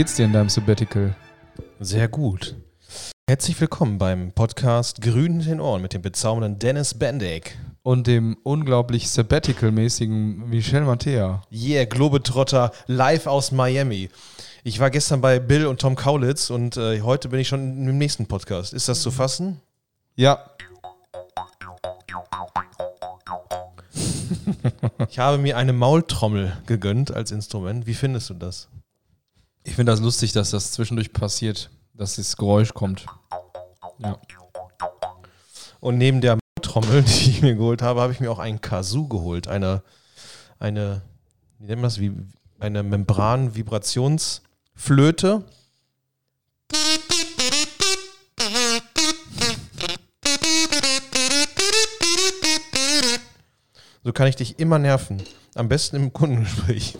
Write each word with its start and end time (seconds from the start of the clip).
geht's 0.00 0.14
dir 0.14 0.24
in 0.24 0.32
deinem 0.32 0.48
Sabbatical? 0.48 1.14
Sehr 1.78 2.08
gut. 2.08 2.56
Herzlich 3.28 3.60
willkommen 3.60 3.98
beim 3.98 4.32
Podcast 4.32 5.02
Grün 5.02 5.40
in 5.40 5.46
den 5.46 5.60
Ohren 5.60 5.82
mit 5.82 5.92
dem 5.92 6.00
bezaubernden 6.00 6.58
Dennis 6.58 6.94
Bendig. 6.94 7.58
Und 7.82 8.06
dem 8.06 8.38
unglaublich 8.42 9.10
Sabbatical-mäßigen 9.10 10.48
Michel 10.48 10.86
Mattea. 10.86 11.42
Yeah, 11.52 11.84
Globetrotter 11.84 12.72
live 12.86 13.26
aus 13.26 13.52
Miami. 13.52 14.08
Ich 14.64 14.80
war 14.80 14.88
gestern 14.88 15.20
bei 15.20 15.38
Bill 15.38 15.66
und 15.66 15.82
Tom 15.82 15.96
Kaulitz 15.96 16.48
und 16.48 16.78
äh, 16.78 17.02
heute 17.02 17.28
bin 17.28 17.38
ich 17.38 17.48
schon 17.48 17.86
im 17.86 17.98
nächsten 17.98 18.24
Podcast. 18.24 18.72
Ist 18.72 18.88
das 18.88 19.02
zu 19.02 19.10
fassen? 19.10 19.60
Ja. 20.16 20.46
Ich 25.10 25.18
habe 25.18 25.36
mir 25.36 25.58
eine 25.58 25.74
Maultrommel 25.74 26.56
gegönnt 26.64 27.14
als 27.14 27.32
Instrument. 27.32 27.86
Wie 27.86 27.92
findest 27.92 28.30
du 28.30 28.34
das? 28.34 28.70
Ich 29.62 29.74
finde 29.74 29.92
das 29.92 30.00
lustig, 30.00 30.32
dass 30.32 30.50
das 30.50 30.72
zwischendurch 30.72 31.12
passiert, 31.12 31.70
dass 31.94 32.16
das 32.16 32.36
Geräusch 32.36 32.72
kommt. 32.72 33.04
Ja. 33.98 34.18
Und 35.80 35.98
neben 35.98 36.20
der 36.20 36.38
Trommel, 36.62 37.02
die 37.02 37.30
ich 37.30 37.42
mir 37.42 37.54
geholt 37.54 37.82
habe, 37.82 38.00
habe 38.00 38.12
ich 38.12 38.20
mir 38.20 38.30
auch 38.30 38.38
einen 38.38 38.60
Kazoo 38.60 39.08
geholt. 39.08 39.48
Eine, 39.48 39.82
eine, 40.58 41.02
wie 41.58 41.66
nennt 41.66 41.82
man 41.82 41.88
das, 41.88 42.00
wie, 42.00 42.12
eine 42.58 42.82
Membran-Vibrationsflöte. 42.82 45.44
So 54.02 54.12
kann 54.12 54.26
ich 54.26 54.36
dich 54.36 54.58
immer 54.58 54.78
nerven. 54.78 55.22
Am 55.54 55.68
besten 55.68 55.96
im 55.96 56.12
Kundengespräch. 56.12 56.98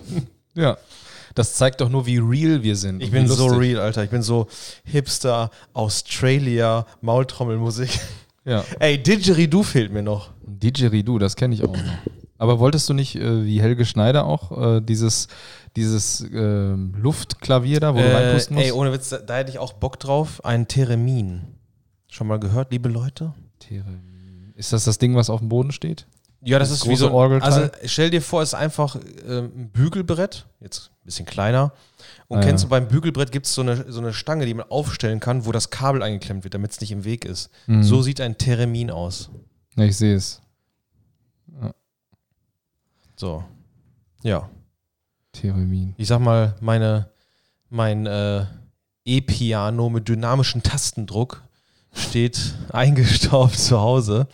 Ja. 0.54 0.78
Das 1.34 1.54
zeigt 1.54 1.80
doch 1.80 1.88
nur, 1.88 2.06
wie 2.06 2.18
real 2.18 2.62
wir 2.62 2.76
sind. 2.76 3.02
Ich 3.02 3.10
bin 3.10 3.26
so 3.28 3.46
real, 3.46 3.80
Alter. 3.80 4.04
Ich 4.04 4.10
bin 4.10 4.22
so 4.22 4.46
Hipster, 4.84 5.50
Australia, 5.74 6.86
Maultrommelmusik. 7.00 8.00
Ja. 8.44 8.64
Ey, 8.78 9.00
Didgeridoo 9.02 9.62
fehlt 9.62 9.92
mir 9.92 10.02
noch. 10.02 10.30
Didgeridoo, 10.46 11.18
das 11.18 11.36
kenne 11.36 11.54
ich 11.54 11.62
auch 11.62 11.76
noch. 11.76 11.82
Aber 12.38 12.58
wolltest 12.58 12.88
du 12.88 12.94
nicht, 12.94 13.16
äh, 13.16 13.44
wie 13.44 13.60
Helge 13.60 13.84
Schneider 13.84 14.24
auch, 14.24 14.76
äh, 14.76 14.80
dieses, 14.80 15.28
dieses 15.76 16.22
ähm, 16.32 16.94
Luftklavier 16.96 17.80
da, 17.80 17.94
wo 17.94 17.98
du 17.98 18.04
Äh, 18.04 18.14
reinpusten 18.16 18.56
musst? 18.56 18.66
ey, 18.66 18.72
ohne 18.72 18.92
Witz, 18.92 19.10
da, 19.10 19.18
da 19.18 19.36
hätte 19.36 19.50
ich 19.50 19.58
auch 19.58 19.74
Bock 19.74 20.00
drauf. 20.00 20.42
Ein 20.44 20.66
Theremin. 20.66 21.42
Schon 22.08 22.26
mal 22.28 22.40
gehört, 22.40 22.72
liebe 22.72 22.88
Leute? 22.88 23.34
Theremin. 23.58 24.54
Ist 24.56 24.72
das 24.72 24.84
das 24.84 24.96
Ding, 24.98 25.14
was 25.14 25.28
auf 25.28 25.40
dem 25.40 25.50
Boden 25.50 25.70
steht? 25.70 26.06
Ja, 26.42 26.58
das, 26.58 26.70
Das 26.70 26.78
ist 26.82 26.88
wie 26.88 26.96
so. 26.96 27.10
Orgelteil? 27.12 27.52
Also 27.52 27.70
stell 27.84 28.10
dir 28.10 28.22
vor, 28.22 28.40
es 28.42 28.50
ist 28.50 28.54
einfach 28.54 28.96
ähm, 29.26 29.52
ein 29.54 29.70
Bügelbrett, 29.70 30.46
jetzt 30.60 30.90
ein 31.02 31.04
bisschen 31.04 31.26
kleiner. 31.26 31.72
Und 32.28 32.38
Ah, 32.38 32.40
kennst 32.42 32.62
ja. 32.64 32.68
du 32.68 32.70
beim 32.70 32.88
Bügelbrett 32.88 33.30
gibt 33.32 33.46
es 33.46 33.54
so 33.54 33.60
eine, 33.60 33.90
so 33.92 34.00
eine 34.00 34.12
Stange, 34.14 34.46
die 34.46 34.54
man 34.54 34.66
aufstellen 34.70 35.20
kann, 35.20 35.44
wo 35.44 35.52
das 35.52 35.68
Kabel 35.70 36.02
eingeklemmt 36.02 36.44
wird, 36.44 36.54
damit 36.54 36.70
es 36.70 36.80
nicht 36.80 36.92
im 36.92 37.04
Weg 37.04 37.24
ist. 37.26 37.50
Mhm. 37.66 37.82
So 37.82 38.00
sieht 38.02 38.20
ein 38.20 38.38
Theremin 38.38 38.90
aus. 38.90 39.28
Ja, 39.76 39.84
ich 39.84 39.96
sehe 39.96 40.14
es. 40.16 40.40
So. 43.16 43.44
Ja. 44.22 44.48
Theremin. 45.32 45.94
ich 45.96 46.08
sag 46.08 46.20
mal, 46.20 46.56
meine, 46.60 47.10
mein 47.68 48.06
äh, 48.06 48.46
E-Piano 49.04 49.88
mit 49.88 50.08
dynamischem 50.08 50.62
Tastendruck 50.62 51.42
steht 51.92 52.54
eingestaubt 52.72 53.58
zu 53.58 53.80
Hause. 53.80 54.28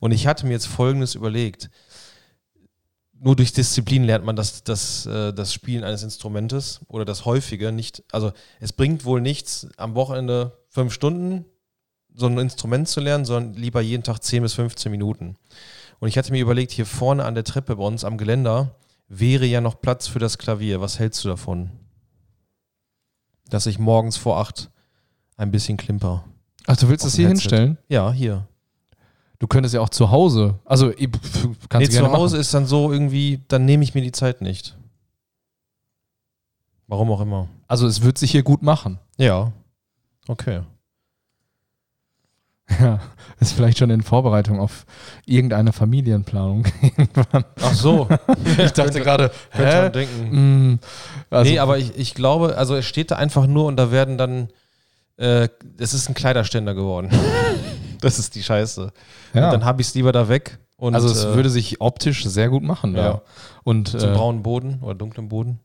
Und 0.00 0.12
ich 0.12 0.26
hatte 0.26 0.46
mir 0.46 0.52
jetzt 0.52 0.66
Folgendes 0.66 1.14
überlegt. 1.14 1.70
Nur 3.24 3.36
durch 3.36 3.52
Disziplin 3.52 4.02
lernt 4.02 4.24
man 4.24 4.34
das, 4.34 4.64
das, 4.64 5.06
äh, 5.06 5.32
das 5.32 5.52
Spielen 5.54 5.84
eines 5.84 6.02
Instrumentes 6.02 6.80
oder 6.88 7.04
das 7.04 7.24
häufige 7.24 7.70
nicht. 7.70 8.02
Also 8.10 8.32
es 8.58 8.72
bringt 8.72 9.04
wohl 9.04 9.20
nichts, 9.20 9.68
am 9.76 9.94
Wochenende 9.94 10.58
fünf 10.68 10.92
Stunden 10.92 11.44
so 12.14 12.26
ein 12.26 12.38
Instrument 12.38 12.88
zu 12.88 13.00
lernen, 13.00 13.24
sondern 13.24 13.54
lieber 13.54 13.80
jeden 13.80 14.02
Tag 14.02 14.18
10 14.18 14.42
bis 14.42 14.54
15 14.54 14.90
Minuten. 14.90 15.36
Und 16.00 16.08
ich 16.08 16.18
hatte 16.18 16.32
mir 16.32 16.42
überlegt, 16.42 16.72
hier 16.72 16.86
vorne 16.86 17.24
an 17.24 17.34
der 17.34 17.44
Treppe 17.44 17.76
bei 17.76 17.84
uns 17.84 18.04
am 18.04 18.18
Geländer 18.18 18.74
wäre 19.08 19.46
ja 19.46 19.60
noch 19.60 19.80
Platz 19.80 20.08
für 20.08 20.18
das 20.18 20.38
Klavier. 20.38 20.80
Was 20.80 20.98
hältst 20.98 21.24
du 21.24 21.28
davon? 21.28 21.70
Dass 23.48 23.66
ich 23.66 23.78
morgens 23.78 24.16
vor 24.16 24.38
acht 24.38 24.70
ein 25.36 25.50
bisschen 25.50 25.76
klimper. 25.76 26.24
Ach, 26.66 26.76
du 26.76 26.88
willst 26.88 27.04
das 27.04 27.14
hier 27.14 27.28
Headset. 27.28 27.42
hinstellen? 27.42 27.78
Ja, 27.88 28.12
hier. 28.12 28.46
Du 29.38 29.46
könntest 29.48 29.74
ja 29.74 29.80
auch 29.80 29.88
zu 29.88 30.10
Hause. 30.10 30.58
Also, 30.64 30.92
kannst 31.68 31.90
nee, 31.92 31.98
zu 31.98 32.12
Hause 32.12 32.36
machen. 32.36 32.40
ist 32.40 32.54
dann 32.54 32.66
so 32.66 32.92
irgendwie, 32.92 33.40
dann 33.48 33.64
nehme 33.64 33.82
ich 33.82 33.94
mir 33.94 34.02
die 34.02 34.12
Zeit 34.12 34.40
nicht. 34.40 34.76
Warum 36.86 37.10
auch 37.10 37.20
immer. 37.20 37.48
Also, 37.66 37.86
es 37.86 38.02
wird 38.02 38.18
sich 38.18 38.30
hier 38.30 38.42
gut 38.42 38.62
machen. 38.62 38.98
Ja. 39.18 39.52
Okay. 40.28 40.62
Ja, 42.80 43.00
ist 43.38 43.52
vielleicht 43.52 43.78
schon 43.78 43.90
in 43.90 44.02
Vorbereitung 44.02 44.58
auf 44.58 44.86
irgendeine 45.26 45.72
Familienplanung. 45.72 46.64
Irgendwann. 46.82 47.44
Ach 47.60 47.74
so. 47.74 48.08
ich 48.58 48.72
dachte 48.72 49.00
gerade, 49.00 49.30
Könnte 49.50 49.82
man 49.82 49.92
denken. 49.92 50.72
Mm, 50.72 50.78
also, 51.28 51.50
nee, 51.50 51.58
aber 51.58 51.76
ich, 51.78 51.96
ich 51.98 52.14
glaube, 52.14 52.56
also 52.56 52.74
es 52.76 52.86
steht 52.86 53.10
da 53.10 53.16
einfach 53.16 53.46
nur 53.46 53.66
und 53.66 53.76
da 53.76 53.90
werden 53.90 54.16
dann, 54.16 54.48
äh, 55.22 55.48
es 55.78 55.94
ist 55.94 56.08
ein 56.08 56.14
Kleiderständer 56.14 56.74
geworden. 56.74 57.10
das 58.00 58.18
ist 58.18 58.34
die 58.34 58.42
Scheiße. 58.42 58.92
ja. 59.34 59.46
Und 59.46 59.52
dann 59.52 59.64
habe 59.64 59.80
ich 59.80 59.88
es 59.88 59.94
lieber 59.94 60.12
da 60.12 60.28
weg. 60.28 60.58
Und, 60.76 60.96
also, 60.96 61.08
es 61.08 61.24
äh, 61.24 61.34
würde 61.34 61.48
sich 61.48 61.80
optisch 61.80 62.24
sehr 62.24 62.48
gut 62.48 62.64
machen. 62.64 62.96
ja. 62.96 63.02
Da. 63.02 63.22
Und 63.62 63.88
zum 63.88 64.10
äh, 64.10 64.14
braunen 64.14 64.42
Boden 64.42 64.80
oder 64.82 64.94
dunklen 64.94 65.28
Boden. 65.28 65.60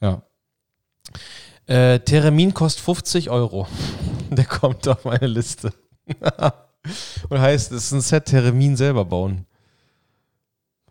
ja. 0.00 0.22
Äh, 1.66 1.98
Theremin 1.98 2.54
kostet 2.54 2.84
50 2.84 3.28
Euro. 3.28 3.66
Der 4.30 4.44
kommt 4.44 4.86
auf 4.86 5.04
meine 5.04 5.26
Liste. 5.26 5.72
und 7.28 7.40
heißt, 7.40 7.72
es 7.72 7.86
ist 7.86 7.92
ein 7.92 8.00
Set 8.00 8.26
Theremin 8.26 8.76
selber 8.76 9.04
bauen. 9.04 9.46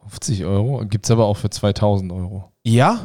50 0.07 0.43
Euro. 0.43 0.85
Gibt 0.85 1.05
es 1.05 1.11
aber 1.11 1.25
auch 1.25 1.37
für 1.37 1.49
2000 1.49 2.11
Euro. 2.11 2.51
Ja? 2.63 2.99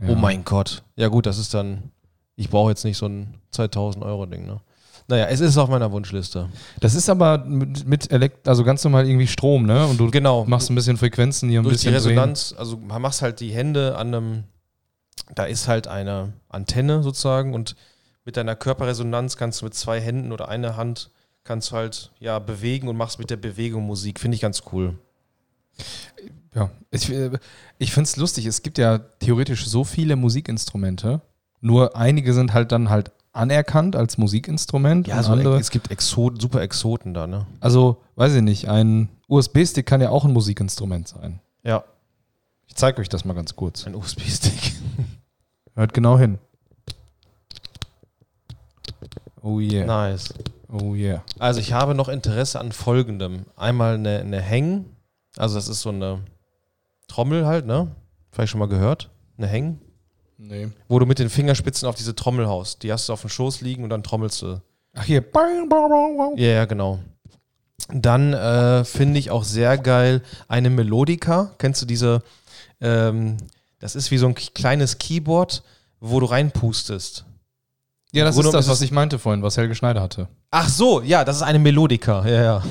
Ja. 0.00 0.08
Oh 0.08 0.14
mein 0.14 0.44
Gott. 0.44 0.82
Ja 0.96 1.08
gut, 1.08 1.26
das 1.26 1.38
ist 1.38 1.52
dann, 1.52 1.92
ich 2.40 2.48
brauche 2.50 2.70
jetzt 2.70 2.84
nicht 2.84 2.96
so 2.96 3.06
ein 3.06 3.34
2000 3.52 4.04
Euro 4.04 4.26
Ding, 4.26 4.46
ne? 4.46 4.60
Naja, 5.08 5.26
es 5.26 5.40
ist 5.40 5.58
auf 5.58 5.68
meiner 5.68 5.90
Wunschliste. 5.90 6.48
Das 6.78 6.94
ist 6.94 7.08
aber 7.10 7.38
mit, 7.44 7.84
mit 7.86 8.12
Elekt 8.12 8.46
also 8.48 8.62
ganz 8.64 8.82
normal 8.84 9.06
irgendwie 9.08 9.26
Strom, 9.26 9.66
ne? 9.66 9.86
Und 9.86 9.98
du 9.98 10.10
Genau. 10.10 10.44
machst 10.44 10.70
ein 10.70 10.74
bisschen 10.76 10.96
Frequenzen 10.96 11.48
hier 11.50 11.60
ein 11.60 11.64
durch 11.64 11.78
die 11.80 11.88
bisschen. 11.90 12.04
drehen. 12.04 12.18
Resonanz, 12.18 12.54
also 12.56 12.76
man 12.76 13.02
machst 13.02 13.20
halt 13.20 13.40
die 13.40 13.50
Hände 13.50 13.96
an 13.96 14.14
einem, 14.14 14.44
da 15.34 15.44
ist 15.44 15.66
halt 15.68 15.88
eine 15.88 16.32
Antenne 16.48 17.02
sozusagen 17.02 17.54
und 17.54 17.74
mit 18.24 18.36
deiner 18.36 18.54
Körperresonanz 18.56 19.36
kannst 19.36 19.60
du 19.60 19.64
mit 19.66 19.74
zwei 19.74 20.00
Händen 20.00 20.30
oder 20.32 20.48
einer 20.48 20.76
Hand 20.76 21.10
kannst 21.42 21.72
du 21.72 21.76
halt 21.76 22.12
ja 22.20 22.38
bewegen 22.38 22.86
und 22.86 22.96
machst 22.96 23.18
mit 23.18 23.30
der 23.30 23.36
Bewegung 23.36 23.84
Musik. 23.84 24.20
Finde 24.20 24.36
ich 24.36 24.40
ganz 24.40 24.62
cool. 24.72 24.96
Ja, 26.54 26.70
ich, 26.90 27.10
äh, 27.10 27.30
ich 27.78 27.92
finde 27.92 28.08
es 28.08 28.16
lustig. 28.16 28.46
Es 28.46 28.62
gibt 28.62 28.78
ja 28.78 28.98
theoretisch 28.98 29.66
so 29.66 29.84
viele 29.84 30.16
Musikinstrumente, 30.16 31.20
nur 31.60 31.96
einige 31.96 32.32
sind 32.34 32.52
halt 32.54 32.72
dann 32.72 32.88
halt 32.90 33.12
anerkannt 33.32 33.94
als 33.96 34.18
Musikinstrument 34.18 35.08
und 35.08 35.22
so 35.22 35.32
andere. 35.32 35.58
es 35.58 35.70
gibt 35.70 35.90
Exoten, 35.90 36.40
super 36.40 36.62
Exoten 36.62 37.14
da, 37.14 37.26
ne? 37.26 37.46
Also, 37.60 37.98
weiß 38.16 38.34
ich 38.34 38.42
nicht, 38.42 38.68
ein 38.68 39.08
USB-Stick 39.28 39.86
kann 39.86 40.00
ja 40.00 40.10
auch 40.10 40.24
ein 40.24 40.32
Musikinstrument 40.32 41.06
sein. 41.06 41.40
Ja, 41.62 41.84
Ich 42.66 42.74
zeige 42.74 43.00
euch 43.00 43.08
das 43.08 43.24
mal 43.24 43.34
ganz 43.34 43.54
kurz. 43.54 43.86
ein 43.86 43.94
USB-Stick. 43.94 44.72
Hört 45.76 45.94
genau 45.94 46.18
hin. 46.18 46.38
Oh 49.42 49.58
yeah. 49.60 49.86
Nice. 49.86 50.34
Oh 50.68 50.94
yeah. 50.94 51.22
Also 51.38 51.60
ich 51.60 51.72
habe 51.72 51.94
noch 51.94 52.08
Interesse 52.08 52.60
an 52.60 52.72
folgendem. 52.72 53.46
Einmal 53.56 53.94
eine, 53.94 54.18
eine 54.20 54.40
Heng, 54.40 54.84
also 55.36 55.54
das 55.54 55.68
ist 55.68 55.80
so 55.80 55.88
eine 55.90 56.20
Trommel 57.08 57.46
halt, 57.46 57.66
ne? 57.66 57.94
Vielleicht 58.32 58.50
schon 58.50 58.58
mal 58.60 58.68
gehört. 58.68 59.10
Eine 59.38 59.46
Heng, 59.46 59.80
Nee. 60.42 60.70
wo 60.88 60.98
du 60.98 61.04
mit 61.04 61.18
den 61.18 61.28
Fingerspitzen 61.28 61.86
auf 61.86 61.96
diese 61.96 62.14
Trommel 62.14 62.48
haust. 62.48 62.82
Die 62.82 62.90
hast 62.90 63.08
du 63.08 63.12
auf 63.12 63.20
dem 63.20 63.28
Schoß 63.28 63.60
liegen 63.60 63.84
und 63.84 63.90
dann 63.90 64.02
trommelst 64.02 64.40
du. 64.40 64.62
Ach 64.94 65.04
hier. 65.04 65.22
Ja, 66.36 66.46
ja, 66.46 66.64
genau. 66.64 66.98
Dann 67.92 68.32
äh, 68.32 68.84
finde 68.84 69.18
ich 69.18 69.30
auch 69.30 69.44
sehr 69.44 69.76
geil 69.76 70.22
eine 70.48 70.70
Melodika. 70.70 71.52
Kennst 71.58 71.82
du 71.82 71.86
diese? 71.86 72.22
Ähm, 72.80 73.36
das 73.80 73.94
ist 73.94 74.10
wie 74.10 74.16
so 74.16 74.28
ein 74.28 74.34
kleines 74.34 74.98
Keyboard, 74.98 75.62
wo 76.00 76.20
du 76.20 76.26
reinpustest. 76.26 77.26
Ja, 78.12 78.24
das 78.24 78.36
ist 78.36 78.52
das, 78.52 78.68
was 78.68 78.80
ich 78.80 78.92
meinte 78.92 79.18
vorhin, 79.18 79.42
was 79.42 79.56
Helge 79.56 79.74
Schneider 79.74 80.00
hatte. 80.00 80.28
Ach 80.50 80.68
so, 80.68 81.02
ja, 81.02 81.24
das 81.24 81.36
ist 81.36 81.42
eine 81.42 81.58
Melodika. 81.58 82.26
Ja, 82.26 82.42
ja. 82.42 82.64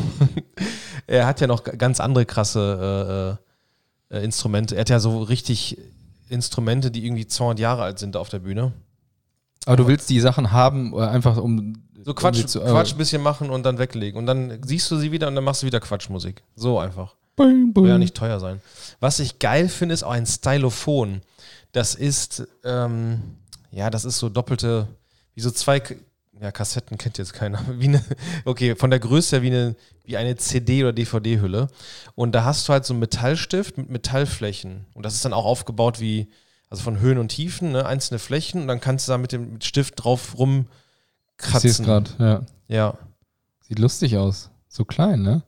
er 1.07 1.27
hat 1.27 1.39
ja 1.39 1.47
noch 1.47 1.63
ganz 1.63 1.99
andere 1.99 2.25
krasse 2.25 3.37
äh, 4.11 4.17
äh, 4.17 4.23
Instrumente. 4.23 4.75
Er 4.75 4.81
hat 4.81 4.89
ja 4.89 4.99
so 4.99 5.21
richtig 5.21 5.77
Instrumente, 6.29 6.91
die 6.91 7.05
irgendwie 7.05 7.27
200 7.27 7.59
Jahre 7.59 7.83
alt 7.83 7.99
sind 7.99 8.15
auf 8.15 8.29
der 8.29 8.39
Bühne. 8.39 8.73
Aber 9.65 9.77
du 9.77 9.87
willst 9.87 10.09
die 10.09 10.19
Sachen 10.19 10.51
haben, 10.51 10.93
äh, 10.93 11.01
einfach 11.01 11.37
um. 11.37 11.83
So 12.01 12.11
um 12.11 12.15
Quatsch, 12.15 12.37
sie 12.37 12.45
zu, 12.45 12.61
äh, 12.61 12.69
Quatsch 12.69 12.93
ein 12.93 12.97
bisschen 12.97 13.21
machen 13.21 13.49
und 13.49 13.63
dann 13.63 13.77
weglegen. 13.77 14.17
Und 14.17 14.25
dann 14.25 14.61
siehst 14.63 14.89
du 14.89 14.97
sie 14.97 15.11
wieder 15.11 15.27
und 15.27 15.35
dann 15.35 15.43
machst 15.43 15.63
du 15.63 15.67
wieder 15.67 15.81
Quatschmusik. 15.81 16.43
So 16.55 16.79
einfach. 16.79 17.15
Bing, 17.35 17.73
bing. 17.73 17.83
Will 17.83 17.91
ja 17.91 17.97
nicht 17.97 18.15
teuer 18.15 18.39
sein. 18.39 18.61
Was 18.99 19.19
ich 19.19 19.39
geil 19.39 19.67
finde, 19.67 19.93
ist 19.93 20.03
auch 20.03 20.11
ein 20.11 20.25
Stylophon. 20.25 21.21
Das 21.71 21.95
ist, 21.95 22.47
ähm, 22.63 23.21
ja, 23.71 23.89
das 23.89 24.05
ist 24.05 24.17
so 24.17 24.29
doppelte, 24.29 24.87
wie 25.35 25.41
so 25.41 25.51
zwei, 25.51 25.81
ja, 26.41 26.51
Kassetten 26.51 26.97
kennt 26.97 27.17
jetzt 27.17 27.33
keiner, 27.33 27.59
wie 27.79 27.87
eine, 27.89 28.03
okay, 28.45 28.75
von 28.75 28.89
der 28.89 28.99
Größe 28.99 29.37
her 29.37 29.41
wie 29.43 29.47
eine, 29.47 29.75
wie 30.05 30.17
eine 30.17 30.35
CD- 30.37 30.83
oder 30.83 30.93
DVD-Hülle. 30.93 31.67
Und 32.15 32.33
da 32.33 32.43
hast 32.45 32.67
du 32.67 32.73
halt 32.73 32.85
so 32.85 32.93
einen 32.93 32.99
Metallstift 33.01 33.77
mit 33.77 33.89
Metallflächen. 33.89 34.85
Und 34.93 35.05
das 35.05 35.13
ist 35.15 35.25
dann 35.25 35.33
auch 35.33 35.45
aufgebaut 35.45 35.99
wie, 35.99 36.29
also 36.69 36.83
von 36.83 36.99
Höhen 36.99 37.17
und 37.17 37.29
Tiefen, 37.29 37.71
ne, 37.73 37.85
einzelne 37.85 38.19
Flächen. 38.19 38.61
Und 38.61 38.67
dann 38.67 38.79
kannst 38.79 39.07
du 39.07 39.11
da 39.11 39.17
mit 39.17 39.31
dem 39.31 39.59
Stift 39.61 39.95
drauf 40.03 40.21
Ich 40.21 40.29
sehe 40.31 40.37
rumkratzen. 40.39 41.85
gerade, 41.85 42.09
ja. 42.19 42.41
Ja. 42.67 42.97
Sieht 43.61 43.79
lustig 43.79 44.17
aus. 44.17 44.49
So 44.67 44.85
klein, 44.85 45.21
ne? 45.23 45.43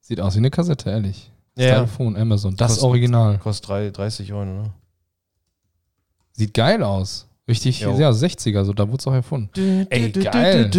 Sieht 0.00 0.20
aus 0.20 0.34
wie 0.34 0.38
eine 0.38 0.50
Kassette, 0.50 0.90
ehrlich. 0.90 1.30
Ja. 1.56 1.74
Telefon, 1.74 2.16
Amazon. 2.16 2.56
Das 2.56 2.72
Kostet- 2.72 2.84
Original. 2.84 3.38
Kostet 3.38 3.68
drei- 3.68 3.90
30 3.90 4.32
Euro, 4.32 4.44
ne? 4.44 4.70
Sieht 6.32 6.54
geil 6.54 6.82
aus. 6.82 7.26
Richtig, 7.48 7.80
ja, 7.80 7.88
60er, 7.88 8.64
so, 8.64 8.72
da 8.72 8.88
wurde 8.88 8.98
es 9.00 9.06
auch 9.06 9.12
erfunden. 9.12 9.86
Ey, 9.90 10.12
geil. 10.12 10.70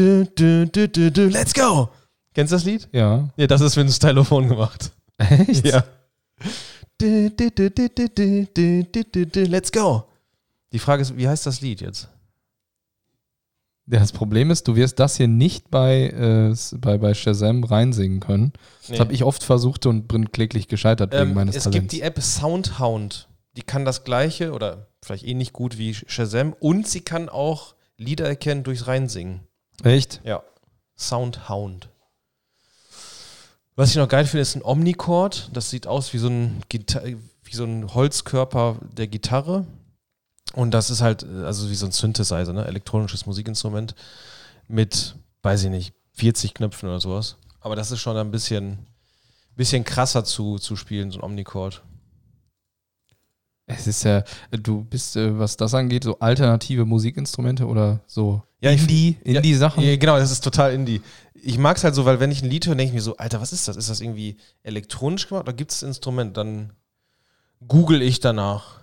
Let's 1.31 1.53
go! 1.53 1.89
Kennst 2.33 2.51
du 2.51 2.55
das 2.55 2.63
Lied? 2.63 2.87
Ja. 2.91 3.29
Ja, 3.35 3.47
das 3.47 3.61
ist 3.61 3.73
für 3.73 3.81
ein 3.81 3.89
Stylophon 3.89 4.47
gemacht. 4.47 4.91
Echt? 5.17 5.65
Ja. 5.67 5.83
Let's 9.45 9.71
go! 9.71 10.03
Die 10.71 10.79
Frage 10.79 11.01
ist, 11.01 11.17
wie 11.17 11.27
heißt 11.27 11.45
das 11.45 11.61
Lied 11.61 11.81
jetzt? 11.81 12.09
Das 13.85 14.13
Problem 14.13 14.49
ist, 14.49 14.67
du 14.67 14.75
wirst 14.77 14.99
das 14.99 15.17
hier 15.17 15.27
nicht 15.27 15.69
bei, 15.69 16.07
äh, 16.07 16.55
bei, 16.77 16.97
bei 16.97 17.13
Shazam 17.13 17.65
reinsingen 17.65 18.21
können. 18.21 18.53
Nee. 18.87 18.91
Das 18.91 18.99
habe 19.01 19.13
ich 19.13 19.23
oft 19.25 19.43
versucht 19.43 19.85
und 19.85 20.07
bin 20.07 20.31
kläglich 20.31 20.69
gescheitert 20.69 21.13
ähm, 21.13 21.27
wegen 21.27 21.33
meines 21.33 21.57
es 21.57 21.63
Talents. 21.63 21.75
Es 21.75 21.81
gibt 21.81 21.91
die 21.91 22.01
App 22.01 22.21
Soundhound. 22.21 23.27
Die 23.55 23.61
kann 23.61 23.85
das 23.85 24.03
gleiche 24.03 24.51
oder 24.51 24.87
vielleicht 25.01 25.25
ähnlich 25.25 25.53
gut 25.53 25.77
wie 25.77 25.93
Shazam 25.93 26.53
und 26.53 26.87
sie 26.87 27.01
kann 27.01 27.29
auch 27.29 27.75
Lieder 27.97 28.27
erkennen 28.27 28.63
durchs 28.63 28.87
Reinsingen. 28.87 29.41
Echt? 29.83 30.21
Ja. 30.23 30.43
Soundhound. 30.97 31.89
Was 33.75 33.89
ich 33.89 33.95
noch 33.95 34.07
geil 34.07 34.25
finde, 34.25 34.41
ist 34.41 34.55
ein 34.55 34.63
Omnichord. 34.63 35.49
Das 35.53 35.69
sieht 35.69 35.87
aus 35.87 36.13
wie 36.13 36.19
so 36.19 36.27
ein, 36.27 36.61
Gita 36.69 37.01
wie 37.03 37.55
so 37.55 37.63
ein 37.63 37.93
Holzkörper 37.93 38.77
der 38.95 39.07
Gitarre. 39.07 39.65
Und 40.53 40.71
das 40.71 40.89
ist 40.91 41.01
halt, 41.01 41.23
äh, 41.23 41.45
also 41.45 41.69
wie 41.69 41.75
so 41.75 41.87
ein 41.87 41.91
Synthesizer, 41.91 42.53
ne? 42.53 42.65
elektronisches 42.65 43.25
Musikinstrument 43.25 43.95
mit, 44.67 45.15
weiß 45.41 45.63
ich 45.63 45.69
nicht, 45.69 45.93
40 46.13 46.53
Knöpfen 46.53 46.89
oder 46.89 46.99
sowas. 46.99 47.37
Aber 47.59 47.75
das 47.75 47.91
ist 47.91 47.99
schon 47.99 48.17
ein 48.17 48.31
bisschen, 48.31 48.85
bisschen 49.55 49.83
krasser 49.83 50.23
zu, 50.23 50.59
zu 50.59 50.75
spielen, 50.75 51.09
so 51.11 51.19
ein 51.19 51.23
Omnichord. 51.23 51.81
Es 53.65 53.87
ist 53.87 54.03
ja, 54.03 54.23
du 54.51 54.83
bist, 54.83 55.15
äh, 55.15 55.37
was 55.39 55.55
das 55.55 55.73
angeht, 55.73 56.03
so 56.03 56.19
alternative 56.19 56.85
Musikinstrumente 56.85 57.65
oder 57.65 58.01
so 58.07 58.43
Ja, 58.61 58.71
ich- 58.71 58.81
Indie, 58.81 59.17
Ja, 59.23 59.37
Indie-Sachen. 59.37 59.83
Ja, 59.83 59.95
genau, 59.95 60.17
das 60.17 60.31
ist 60.31 60.43
total 60.43 60.73
Indie. 60.73 61.01
Ich 61.33 61.57
mag 61.57 61.77
es 61.77 61.83
halt 61.83 61.95
so, 61.95 62.05
weil 62.05 62.19
wenn 62.19 62.31
ich 62.31 62.41
ein 62.43 62.49
Lied 62.49 62.67
höre, 62.67 62.75
denke 62.75 62.89
ich 62.89 62.93
mir 62.93 63.01
so, 63.01 63.15
Alter, 63.17 63.39
was 63.41 63.53
ist 63.53 63.67
das? 63.67 63.75
Ist 63.77 63.89
das 63.89 64.01
irgendwie 64.01 64.37
elektronisch 64.63 65.27
gemacht 65.27 65.43
oder 65.43 65.53
gibt 65.53 65.71
es 65.71 65.81
ein 65.83 65.87
Instrument? 65.89 66.35
Dann 66.37 66.73
google 67.67 68.01
ich 68.01 68.19
danach. 68.19 68.81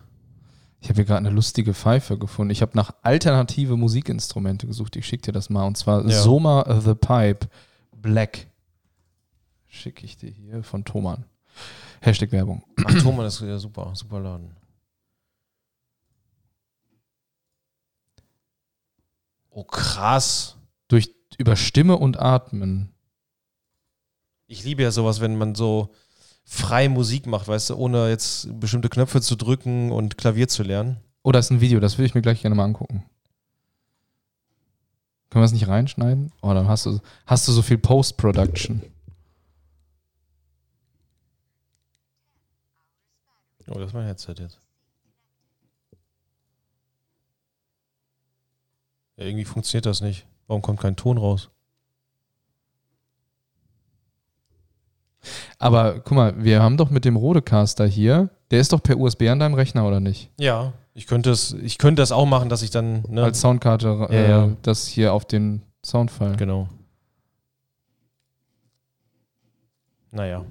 Ich 0.81 0.89
habe 0.89 0.97
hier 0.97 1.05
gerade 1.05 1.19
eine 1.27 1.31
lustige 1.31 1.75
Pfeife 1.75 2.17
gefunden. 2.17 2.51
Ich 2.51 2.63
habe 2.63 2.73
nach 2.75 2.95
alternative 3.03 3.77
Musikinstrumente 3.77 4.67
gesucht. 4.67 4.97
Ich 4.97 5.07
schicke 5.07 5.25
dir 5.27 5.33
das 5.33 5.51
mal. 5.51 5.65
Und 5.67 5.77
zwar 5.77 6.07
Ja. 6.09 6.23
Soma 6.23 6.81
The 6.81 6.95
Pipe 6.95 7.49
Black. 7.95 8.47
Schicke 9.69 10.05
ich 10.07 10.17
dir 10.17 10.31
hier 10.31 10.63
von 10.63 10.85
Thomann. 10.85 11.25
Hashtag 12.01 12.33
Werbung. 12.33 12.63
Ach, 12.85 12.95
Thomann 13.03 13.27
ist 13.27 13.41
ja 13.43 13.59
super, 13.59 13.91
super 13.95 14.21
Laden. 14.21 14.57
Oh, 19.51 19.65
krass. 19.65 20.57
Durch, 20.89 21.15
über 21.39 21.57
Stimme 21.57 21.97
und 21.97 22.19
Atmen. 22.19 22.95
Ich 24.47 24.65
liebe 24.65 24.83
ja 24.83 24.91
sowas, 24.91 25.21
wenn 25.21 25.37
man 25.37 25.55
so 25.55 25.93
frei 26.45 26.89
Musik 26.89 27.27
macht, 27.27 27.47
weißt 27.47 27.71
du, 27.71 27.77
ohne 27.77 28.09
jetzt 28.09 28.49
bestimmte 28.59 28.89
Knöpfe 28.89 29.21
zu 29.21 29.37
drücken 29.37 29.93
und 29.93 30.19
Klavier 30.19 30.49
zu 30.49 30.63
lernen. 30.63 30.99
Oh, 31.23 31.33
da 31.33 31.39
ist 31.39 31.51
ein 31.51 31.61
Video. 31.61 31.81
Das 31.81 31.99
will 31.99 32.07
ich 32.07 32.15
mir 32.15 32.23
gleich 32.23 32.43
gerne 32.43 32.57
mal 32.57 32.65
angucken. 32.65 33.05
Können 35.31 35.43
wir 35.43 35.47
es 35.47 35.53
nicht 35.53 35.69
reinschneiden? 35.69 36.33
Oh, 36.43 36.53
dann 36.55 36.67
hast 36.67 36.87
du, 36.87 36.99
hast 37.27 37.47
du 37.47 37.53
so 37.53 37.63
viel 37.63 37.79
Post-Production. 37.79 38.83
Oh, 43.69 43.79
das 43.79 43.89
ist 43.89 43.95
mein 43.95 44.07
Headset 44.07 44.35
jetzt. 44.39 44.61
Ja, 49.21 49.27
irgendwie 49.27 49.45
funktioniert 49.45 49.85
das 49.87 50.01
nicht. 50.01 50.27
Warum 50.47 50.63
kommt 50.63 50.81
kein 50.81 50.97
Ton 50.97 51.19
raus? 51.19 51.51
Aber 55.59 56.01
guck 56.01 56.13
mal, 56.13 56.43
wir 56.43 56.63
haben 56.63 56.79
doch 56.79 56.89
mit 56.89 57.05
dem 57.05 57.17
Rodecaster 57.17 57.87
hier, 57.87 58.31
der 58.51 58.61
ist 58.61 58.73
doch 58.73 58.83
per 58.83 58.99
USB 58.99 59.25
an 59.29 59.39
deinem 59.39 59.53
Rechner, 59.55 59.87
oder 59.87 60.01
nicht? 60.01 60.31
Ja. 60.41 60.73
Ich 60.95 61.07
könnte 61.07 61.31
es, 61.31 61.53
ich 61.53 61.77
könnte 61.77 62.01
das 62.01 62.13
auch 62.13 62.25
machen, 62.25 62.49
dass 62.49 62.63
ich 62.63 62.71
dann, 62.71 63.05
ne? 63.09 63.23
Als 63.23 63.41
Soundkarte 63.43 64.07
äh, 64.11 64.23
Ja, 64.23 64.47
ja. 64.47 64.57
das 64.63 64.87
hier 64.87 65.13
auf 65.13 65.27
den 65.27 65.63
Soundfall. 65.85 66.37
genau. 66.37 66.69
Naja. 70.13 70.45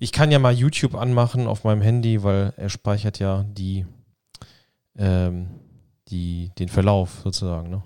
Ich 0.00 0.10
kann 0.10 0.32
ja 0.32 0.40
mal 0.40 0.52
YouTube 0.52 0.96
anmachen 0.96 1.46
auf 1.46 1.62
meinem 1.62 1.80
Handy, 1.80 2.24
weil 2.24 2.52
er 2.56 2.68
speichert 2.68 3.20
ja 3.20 3.44
die, 3.44 3.86
ähm, 4.98 5.48
die, 6.08 6.50
den 6.58 6.68
Verlauf 6.68 7.20
sozusagen, 7.22 7.70
ne? 7.70 7.82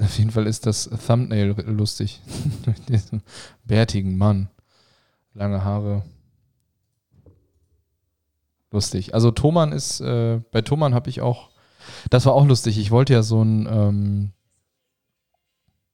Auf 0.00 0.18
jeden 0.18 0.30
Fall 0.30 0.46
ist 0.46 0.66
das 0.66 0.88
Thumbnail 1.06 1.54
lustig. 1.66 2.20
Diesen 2.88 3.22
bärtigen 3.64 4.16
Mann. 4.16 4.48
Lange 5.34 5.64
Haare. 5.64 6.02
Lustig. 8.70 9.14
Also 9.14 9.30
Thomann 9.30 9.72
ist, 9.72 10.00
äh, 10.00 10.40
bei 10.50 10.62
Thomann 10.62 10.94
habe 10.94 11.10
ich 11.10 11.20
auch, 11.20 11.50
das 12.10 12.24
war 12.26 12.32
auch 12.34 12.46
lustig. 12.46 12.78
Ich 12.78 12.90
wollte 12.90 13.12
ja 13.12 13.22
so 13.22 13.42
ein, 13.42 13.66
ähm, 13.70 14.32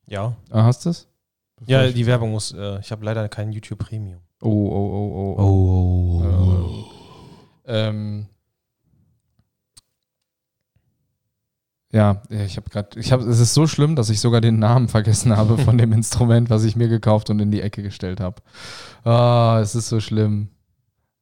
Ja. 0.06 0.36
ah, 0.50 0.62
hast 0.64 0.86
du 0.86 0.90
es? 0.90 1.08
Ja, 1.66 1.90
die 1.90 2.06
Werbung 2.06 2.30
muss, 2.30 2.52
äh, 2.52 2.78
ich 2.78 2.92
habe 2.92 3.04
leider 3.04 3.28
kein 3.28 3.50
YouTube 3.50 3.80
Premium. 3.80 4.20
Oh, 4.40 4.48
oh, 4.48 5.36
oh, 5.36 5.36
oh, 5.38 6.22
oh. 6.22 6.84
Äh, 7.66 7.88
ähm, 7.88 8.28
ja, 11.90 12.22
ich 12.28 12.56
habe 12.56 12.68
gerade, 12.70 12.98
ich 13.00 13.12
habe, 13.12 13.24
es 13.24 13.38
ist 13.40 13.54
so 13.54 13.66
schlimm, 13.66 13.96
dass 13.96 14.10
ich 14.10 14.20
sogar 14.20 14.40
den 14.40 14.58
Namen 14.58 14.88
vergessen 14.88 15.36
habe 15.36 15.56
von 15.58 15.78
dem 15.78 15.92
Instrument, 15.94 16.50
was 16.50 16.64
ich 16.64 16.76
mir 16.76 16.88
gekauft 16.88 17.30
und 17.30 17.40
in 17.40 17.50
die 17.50 17.62
Ecke 17.62 17.82
gestellt 17.82 18.20
habe. 18.20 18.42
Ah, 19.04 19.58
es 19.62 19.74
ist 19.74 19.88
so 19.88 20.00
schlimm. 20.00 20.48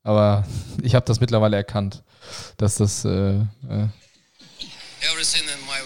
Aber 0.02 0.44
ich 0.82 0.94
habe 0.94 1.04
das 1.04 1.20
mittlerweile 1.20 1.56
erkannt, 1.56 2.02
dass 2.56 2.76
das, 2.76 3.04
äh, 3.04 3.08
äh, 3.08 3.88
everything 5.12 5.42
in 5.42 5.60
my 5.66 5.78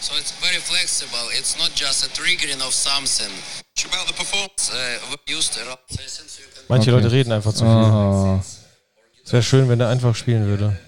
so 0.00 0.14
it's 0.14 0.32
very 0.40 0.60
flexible 0.60 1.18
it's 1.38 1.56
not 1.58 1.70
just 1.74 2.04
a 2.04 2.08
triggering 2.14 2.60
of 2.62 2.72
something 2.72 3.30
about 3.84 4.06
the 4.06 4.14
performance 4.14 4.70
uh, 4.72 5.16
used 5.28 5.58
Manche 6.68 6.90
Okay. 6.90 6.90
Leute 6.90 7.10
reden 7.10 7.32
einfach 7.32 7.52
zu 7.52 7.64
viel. 7.64 7.68
ah, 7.68 8.42
Es 9.24 9.32
wäre 9.32 9.42
schön, 9.42 9.68
wenn 9.68 9.80
er 9.80 9.88
einfach 9.88 10.14
spielen 10.14 10.46
würde. 10.46 10.78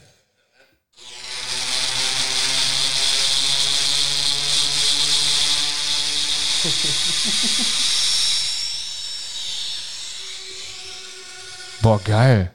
boah, 11.83 11.99
geil. 12.05 12.53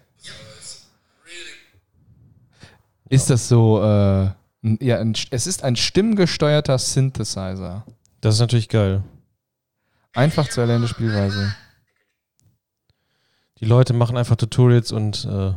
Ist 3.10 3.30
das 3.30 3.48
so, 3.48 3.82
äh, 3.82 4.30
ja, 4.80 5.00
ein, 5.00 5.16
es 5.32 5.48
ist 5.48 5.64
ein 5.64 5.76
stimmgesteuerter 5.76 6.78
Synthesizer. 6.78 7.84
Das 8.22 8.36
ist 8.36 8.42
natürlich 8.42 8.70
geil. 8.70 9.04
Einfach 10.14 10.48
zu 10.50 10.62
erlernende 10.62 10.88
Spielweise. 10.88 11.56
Die 13.60 13.66
Leute 13.66 13.94
machen 13.94 14.18
einfach 14.18 14.36
Tutorials 14.36 14.92
und 14.92 15.26
äh, 15.26 15.54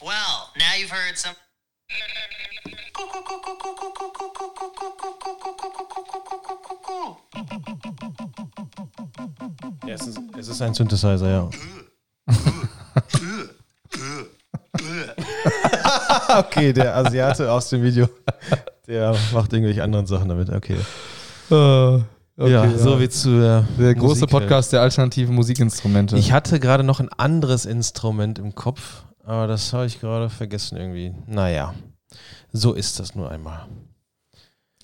well 0.00 0.48
now 0.56 0.72
you've 0.78 0.90
heard 0.90 1.18
some 1.18 1.34
es, 9.92 10.06
ist, 10.06 10.20
es 10.38 10.48
ist 10.48 10.62
ein 10.62 10.74
Synthesizer, 10.74 11.28
ja. 11.28 11.50
okay, 16.38 16.72
der 16.72 16.96
Asiate 16.96 17.50
aus 17.50 17.68
dem 17.70 17.82
Video, 17.82 18.08
der 18.86 19.16
macht 19.32 19.52
irgendwelche 19.52 19.82
anderen 19.82 20.06
Sachen 20.06 20.28
damit. 20.28 20.50
Okay. 20.50 20.76
ja, 21.50 22.78
so 22.78 23.00
wie 23.00 23.08
zu 23.08 23.40
der, 23.40 23.66
Der 23.78 23.94
große 23.94 24.20
Musik, 24.20 24.30
Podcast 24.30 24.72
der 24.72 24.82
alternativen 24.82 25.34
Musikinstrumente. 25.34 26.16
Ich 26.16 26.32
hatte 26.32 26.60
gerade 26.60 26.84
noch 26.84 27.00
ein 27.00 27.08
anderes 27.08 27.66
Instrument 27.66 28.38
im 28.38 28.54
Kopf, 28.54 29.04
aber 29.24 29.46
das 29.46 29.72
habe 29.72 29.86
ich 29.86 30.00
gerade 30.00 30.30
vergessen 30.30 30.76
irgendwie. 30.76 31.14
Naja, 31.26 31.74
so 32.52 32.74
ist 32.74 33.00
das 33.00 33.14
nur 33.14 33.30
einmal. 33.30 33.66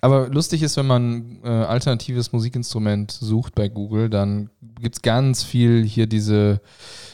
Aber 0.00 0.28
lustig 0.28 0.62
ist, 0.62 0.76
wenn 0.76 0.86
man 0.86 1.38
äh, 1.42 1.48
alternatives 1.48 2.32
Musikinstrument 2.32 3.10
sucht 3.10 3.54
bei 3.54 3.68
Google, 3.68 4.10
dann 4.10 4.50
gibt 4.80 4.96
es 4.96 5.02
ganz 5.02 5.42
viel 5.42 5.84
hier 5.84 6.06
diese, 6.06 6.60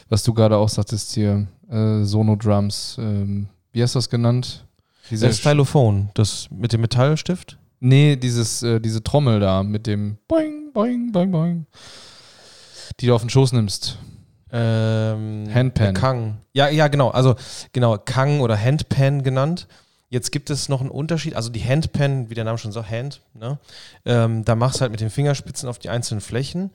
was 0.09 0.23
du 0.23 0.33
gerade 0.33 0.57
auch 0.57 0.69
sagtest 0.69 1.13
hier, 1.13 1.47
äh, 1.69 2.03
Sono-Drums. 2.03 2.97
Ähm, 2.99 3.47
wie 3.71 3.81
hast 3.81 3.95
du 3.95 3.99
das 3.99 4.09
genannt? 4.09 4.65
Diese 5.09 5.27
Das 5.27 5.39
Stylophon, 5.39 6.09
das 6.13 6.47
mit 6.51 6.73
dem 6.73 6.81
Metallstift? 6.81 7.57
Nee, 7.79 8.15
dieses, 8.15 8.63
äh, 8.63 8.79
diese 8.79 9.03
Trommel 9.03 9.39
da 9.39 9.63
mit 9.63 9.87
dem 9.87 10.17
Boing, 10.27 10.71
Boing, 10.73 11.11
Boing, 11.11 11.31
Boing, 11.31 11.65
die 12.99 13.07
du 13.07 13.15
auf 13.15 13.21
den 13.21 13.29
Schoß 13.29 13.53
nimmst. 13.53 13.97
Ähm, 14.51 15.49
Handpan. 15.51 15.93
Kang. 15.95 16.37
Ja, 16.53 16.69
ja, 16.69 16.87
genau. 16.87 17.09
Also 17.09 17.35
genau, 17.71 17.97
Kang 17.97 18.39
oder 18.39 18.55
Handpan 18.55 19.23
genannt. 19.23 19.67
Jetzt 20.13 20.31
gibt 20.31 20.51
es 20.51 20.69
noch 20.69 20.79
einen 20.79 20.91
Unterschied. 20.91 21.35
Also 21.35 21.49
die 21.49 21.65
Handpan, 21.65 22.29
wie 22.29 22.35
der 22.35 22.43
Name 22.43 22.59
schon 22.59 22.71
sagt, 22.71 22.91
Hand, 22.91 23.21
ne? 23.33 23.57
ähm, 24.05 24.45
da 24.45 24.53
machst 24.55 24.77
du 24.77 24.81
halt 24.81 24.91
mit 24.91 25.01
den 25.01 25.09
Fingerspitzen 25.09 25.67
auf 25.67 25.79
die 25.79 25.89
einzelnen 25.89 26.21
Flächen. 26.21 26.69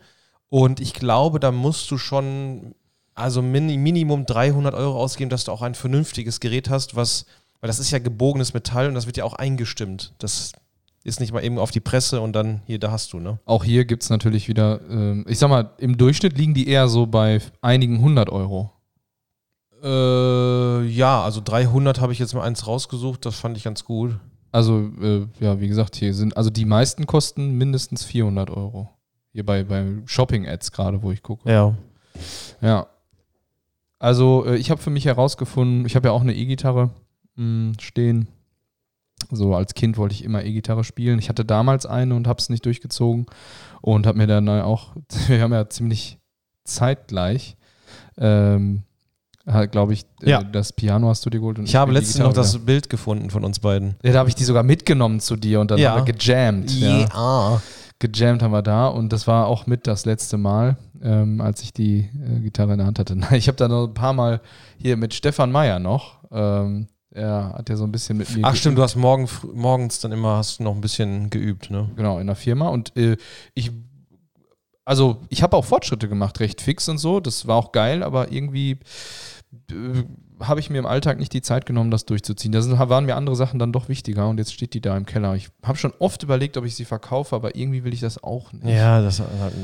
Und 0.49 0.81
ich 0.81 0.93
glaube, 0.93 1.39
da 1.39 1.53
musst 1.53 1.89
du 1.89 1.97
schon 1.97 2.75
also 3.15 3.41
Mini, 3.41 3.77
Minimum 3.77 4.25
300 4.25 4.75
Euro 4.75 4.99
ausgeben, 4.99 5.29
dass 5.29 5.45
du 5.45 5.53
auch 5.53 5.61
ein 5.61 5.73
vernünftiges 5.73 6.41
Gerät 6.41 6.69
hast, 6.69 6.97
was, 6.97 7.27
weil 7.61 7.69
das 7.69 7.79
ist 7.79 7.91
ja 7.91 7.99
gebogenes 7.99 8.53
Metall 8.53 8.89
und 8.89 8.93
das 8.93 9.05
wird 9.05 9.15
ja 9.15 9.23
auch 9.23 9.35
eingestimmt. 9.35 10.13
Das 10.17 10.51
ist 11.05 11.21
nicht 11.21 11.31
mal 11.31 11.41
eben 11.41 11.59
auf 11.59 11.71
die 11.71 11.79
Presse 11.79 12.19
und 12.19 12.33
dann 12.33 12.61
hier, 12.65 12.77
da 12.77 12.91
hast 12.91 13.13
du, 13.13 13.21
ne? 13.21 13.39
Auch 13.45 13.63
hier 13.63 13.85
gibt 13.85 14.03
es 14.03 14.09
natürlich 14.09 14.49
wieder, 14.49 14.81
ähm, 14.89 15.25
ich 15.29 15.39
sag 15.39 15.47
mal, 15.49 15.71
im 15.77 15.97
Durchschnitt 15.97 16.37
liegen 16.37 16.53
die 16.53 16.67
eher 16.67 16.89
so 16.89 17.07
bei 17.07 17.39
einigen 17.61 18.01
hundert 18.01 18.29
Euro. 18.29 18.73
Äh, 19.83 20.85
ja, 20.87 21.23
also 21.23 21.41
300 21.43 22.01
habe 22.01 22.13
ich 22.13 22.19
jetzt 22.19 22.33
mal 22.33 22.43
eins 22.43 22.67
rausgesucht, 22.67 23.25
das 23.25 23.39
fand 23.39 23.57
ich 23.57 23.63
ganz 23.63 23.85
gut. 23.85 24.17
Also, 24.51 24.91
äh, 25.01 25.27
ja, 25.39 25.59
wie 25.59 25.67
gesagt, 25.67 25.95
hier 25.95 26.13
sind, 26.13 26.35
also 26.35 26.49
die 26.49 26.65
meisten 26.65 27.05
kosten 27.05 27.57
mindestens 27.57 28.03
400 28.03 28.49
Euro. 28.49 28.89
Hier 29.31 29.45
bei, 29.45 29.63
bei 29.63 29.85
Shopping-Ads 30.05 30.71
gerade, 30.71 31.03
wo 31.03 31.11
ich 31.11 31.21
gucke. 31.21 31.49
Ja. 31.49 31.75
Ja. 32.61 32.87
Also, 33.99 34.45
äh, 34.45 34.57
ich 34.57 34.71
habe 34.71 34.81
für 34.81 34.89
mich 34.89 35.05
herausgefunden, 35.05 35.85
ich 35.85 35.95
habe 35.95 36.07
ja 36.07 36.13
auch 36.13 36.21
eine 36.21 36.33
E-Gitarre 36.33 36.89
mh, 37.35 37.73
stehen. 37.79 38.27
So 39.31 39.53
als 39.53 39.73
Kind 39.75 39.97
wollte 39.97 40.15
ich 40.15 40.23
immer 40.23 40.43
E-Gitarre 40.43 40.83
spielen. 40.83 41.19
Ich 41.19 41.29
hatte 41.29 41.45
damals 41.45 41.85
eine 41.85 42.15
und 42.15 42.27
habe 42.27 42.39
es 42.39 42.49
nicht 42.49 42.65
durchgezogen 42.65 43.27
und 43.81 44.07
habe 44.07 44.17
mir 44.17 44.27
dann 44.27 44.49
auch, 44.49 44.95
wir 45.27 45.41
haben 45.41 45.53
ja 45.53 45.69
ziemlich 45.69 46.17
zeitgleich, 46.63 47.57
ähm, 48.17 48.83
glaube 49.71 49.93
ich, 49.93 50.03
äh, 50.21 50.29
Ja. 50.31 50.43
das 50.43 50.73
Piano 50.73 51.07
hast 51.09 51.25
du 51.25 51.29
dir 51.29 51.39
geholt. 51.39 51.59
Und 51.59 51.65
Ich 51.65 51.75
habe 51.75 51.91
letztens 51.91 52.19
noch 52.19 52.33
das 52.33 52.57
Bild 52.59 52.89
gefunden 52.89 53.29
von 53.29 53.43
uns 53.43 53.59
beiden. 53.59 53.95
ja, 54.03 54.11
da 54.13 54.19
habe 54.19 54.29
ich 54.29 54.35
die 54.35 54.43
sogar 54.43 54.63
mitgenommen 54.63 55.19
zu 55.19 55.35
dir 55.35 55.59
und 55.59 55.71
dann 55.71 55.79
Ja. 55.79 55.91
haben 55.95 56.05
wir 56.05 56.13
gejammt. 56.13 56.71
Ja. 56.71 56.97
Yeah. 56.99 57.61
Gejammt 57.99 58.41
haben 58.43 58.51
wir 58.51 58.61
da 58.61 58.87
und 58.87 59.11
das 59.11 59.27
war 59.27 59.47
auch 59.47 59.67
mit 59.67 59.85
das 59.85 60.05
letzte 60.05 60.37
Mal, 60.37 60.77
ähm, 61.01 61.41
als 61.41 61.61
ich 61.61 61.73
die 61.73 62.09
äh, 62.23 62.39
Gitarre 62.39 62.71
in 62.73 62.77
der 62.77 62.87
Hand 62.87 62.97
hatte. 62.99 63.17
Ich 63.31 63.47
habe 63.47 63.57
da 63.57 63.67
noch 63.67 63.87
ein 63.87 63.93
paar 63.93 64.13
Mal 64.13 64.39
hier 64.77 64.95
mit 64.95 65.13
Stefan 65.13 65.51
Meyer 65.51 65.79
noch. 65.79 66.19
Ähm, 66.31 66.87
er 67.11 67.55
hat 67.57 67.67
ja 67.69 67.75
so 67.75 67.83
ein 67.85 67.91
bisschen 67.91 68.17
mit 68.17 68.33
mir. 68.33 68.43
Ach 68.45 68.55
stimmt, 68.55 68.77
du 68.77 68.83
hast 68.83 68.95
morgen, 68.95 69.27
morgens 69.53 69.99
dann 69.99 70.11
immer 70.13 70.37
hast 70.37 70.61
noch 70.61 70.75
ein 70.75 70.79
bisschen 70.81 71.29
geübt, 71.29 71.71
ne? 71.71 71.89
Genau, 71.97 72.19
in 72.19 72.27
der 72.27 72.35
Firma. 72.37 72.69
Und 72.69 72.95
äh, 72.95 73.17
ich, 73.55 73.71
also 74.89 75.21
ich 75.29 75.43
habe 75.43 75.55
auch 75.55 75.65
Fortschritte 75.65 76.09
gemacht, 76.09 76.39
recht 76.39 76.61
fix 76.61 76.89
und 76.89 76.97
so. 76.97 77.19
Das 77.19 77.45
war 77.45 77.57
auch 77.57 77.71
geil, 77.71 78.01
aber 78.01 78.31
irgendwie 78.31 78.79
äh, 79.69 80.03
habe 80.39 80.59
ich 80.59 80.71
mir 80.71 80.79
im 80.79 80.87
Alltag 80.87 81.19
nicht 81.19 81.31
die 81.31 81.43
Zeit 81.43 81.67
genommen, 81.67 81.91
das 81.91 82.05
durchzuziehen. 82.05 82.51
Da 82.51 82.63
sind, 82.63 82.79
waren 82.79 83.05
mir 83.05 83.15
andere 83.15 83.35
Sachen 83.35 83.59
dann 83.59 83.71
doch 83.71 83.87
wichtiger 83.87 84.27
und 84.27 84.39
jetzt 84.39 84.51
steht 84.51 84.73
die 84.73 84.81
da 84.81 84.97
im 84.97 85.05
Keller. 85.05 85.35
Ich 85.35 85.49
habe 85.61 85.77
schon 85.77 85.93
oft 85.99 86.23
überlegt, 86.23 86.57
ob 86.57 86.65
ich 86.65 86.75
sie 86.75 86.85
verkaufe, 86.85 87.35
aber 87.35 87.55
irgendwie 87.55 87.83
will 87.83 87.93
ich 87.93 87.99
das 87.99 88.23
auch 88.23 88.51
nicht. 88.51 88.75
Ja, 88.75 88.99
das 88.99 89.17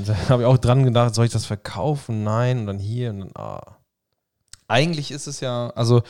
da 0.05 0.29
habe 0.29 0.43
ich 0.43 0.47
auch 0.47 0.59
dran 0.59 0.83
gedacht, 0.83 1.15
soll 1.15 1.25
ich 1.25 1.31
das 1.31 1.47
verkaufen? 1.47 2.23
Nein, 2.23 2.59
und 2.59 2.67
dann 2.67 2.77
hier 2.79 3.09
und 3.09 3.21
dann, 3.21 3.31
ah. 3.35 3.77
Eigentlich 4.67 5.09
ist 5.09 5.25
es 5.25 5.39
ja, 5.39 5.71
also 5.71 6.03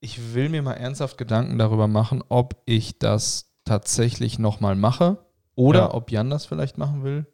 ich 0.00 0.34
will 0.34 0.48
mir 0.48 0.62
mal 0.62 0.74
ernsthaft 0.74 1.18
Gedanken 1.18 1.56
darüber 1.56 1.86
machen, 1.86 2.24
ob 2.28 2.56
ich 2.64 2.98
das 2.98 3.52
tatsächlich 3.64 4.40
nochmal 4.40 4.74
mache 4.74 5.18
oder 5.54 5.80
Ja. 5.80 5.94
ob 5.94 6.10
Jan 6.10 6.30
das 6.30 6.46
vielleicht 6.46 6.78
machen 6.78 7.04
will. 7.04 7.26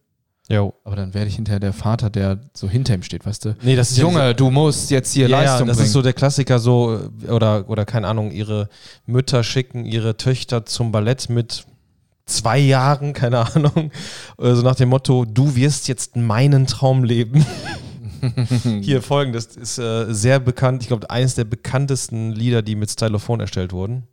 Jo. 0.50 0.72
Aber 0.84 0.96
dann 0.96 1.12
werde 1.12 1.28
ich 1.28 1.36
hinterher 1.36 1.60
der 1.60 1.74
Vater, 1.74 2.08
der 2.08 2.40
so 2.54 2.68
hinter 2.70 2.94
ihm 2.94 3.02
steht, 3.02 3.26
weißt 3.26 3.44
du? 3.44 3.56
Nee, 3.62 3.76
das 3.76 3.90
ist 3.90 3.98
ja 3.98 4.04
Junge, 4.04 4.34
du 4.34 4.50
musst 4.50 4.90
jetzt 4.90 5.12
hier 5.12 5.28
Ja, 5.28 5.42
ja, 5.42 5.50
Leistung 5.50 5.68
das 5.68 5.76
bringen. 5.76 5.86
ist 5.86 5.92
so 5.92 6.00
der 6.02 6.14
Klassiker, 6.14 6.58
so, 6.58 7.00
oder, 7.28 7.68
oder 7.68 7.84
keine 7.84 8.08
Ahnung, 8.08 8.30
ihre 8.30 8.68
Mütter 9.04 9.44
schicken 9.44 9.84
ihre 9.84 10.16
Töchter 10.16 10.64
zum 10.64 10.90
Ballett 10.90 11.28
mit 11.28 11.66
zwei 12.24 12.58
Jahren, 12.58 13.12
keine 13.12 13.54
Ahnung, 13.54 13.90
so 14.38 14.62
nach 14.62 14.74
dem 14.76 14.88
Motto, 14.88 15.26
du 15.26 15.54
wirst 15.54 15.86
jetzt 15.88 16.16
meinen 16.16 16.66
Traum 16.66 17.04
leben. 17.04 17.44
Hier 18.80 19.02
folgendes 19.02 19.46
ist 19.56 19.78
äh, 19.78 20.12
sehr 20.12 20.40
bekannt, 20.40 20.82
ich 20.82 20.88
glaube, 20.88 21.10
eines 21.10 21.34
der 21.34 21.44
bekanntesten 21.44 22.32
Lieder, 22.32 22.62
die 22.62 22.74
mit 22.74 22.90
Stylophon 22.90 23.40
erstellt 23.40 23.72
wurden. 23.72 24.04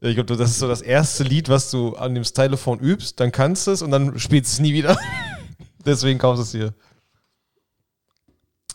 Ich 0.00 0.14
glaube, 0.14 0.36
das 0.36 0.50
ist 0.50 0.60
so 0.60 0.68
das 0.68 0.80
erste 0.80 1.24
Lied, 1.24 1.48
was 1.48 1.72
du 1.72 1.96
an 1.96 2.14
dem 2.14 2.22
Stylophon 2.22 2.78
übst, 2.78 3.18
dann 3.18 3.32
kannst 3.32 3.66
du 3.66 3.72
es 3.72 3.82
und 3.82 3.90
dann 3.90 4.16
spielst 4.18 4.52
du 4.52 4.54
es 4.54 4.60
nie 4.60 4.72
wieder. 4.72 4.96
Deswegen 5.84 6.20
kaufst 6.20 6.38
du 6.38 6.42
es 6.44 6.50
hier. 6.52 6.74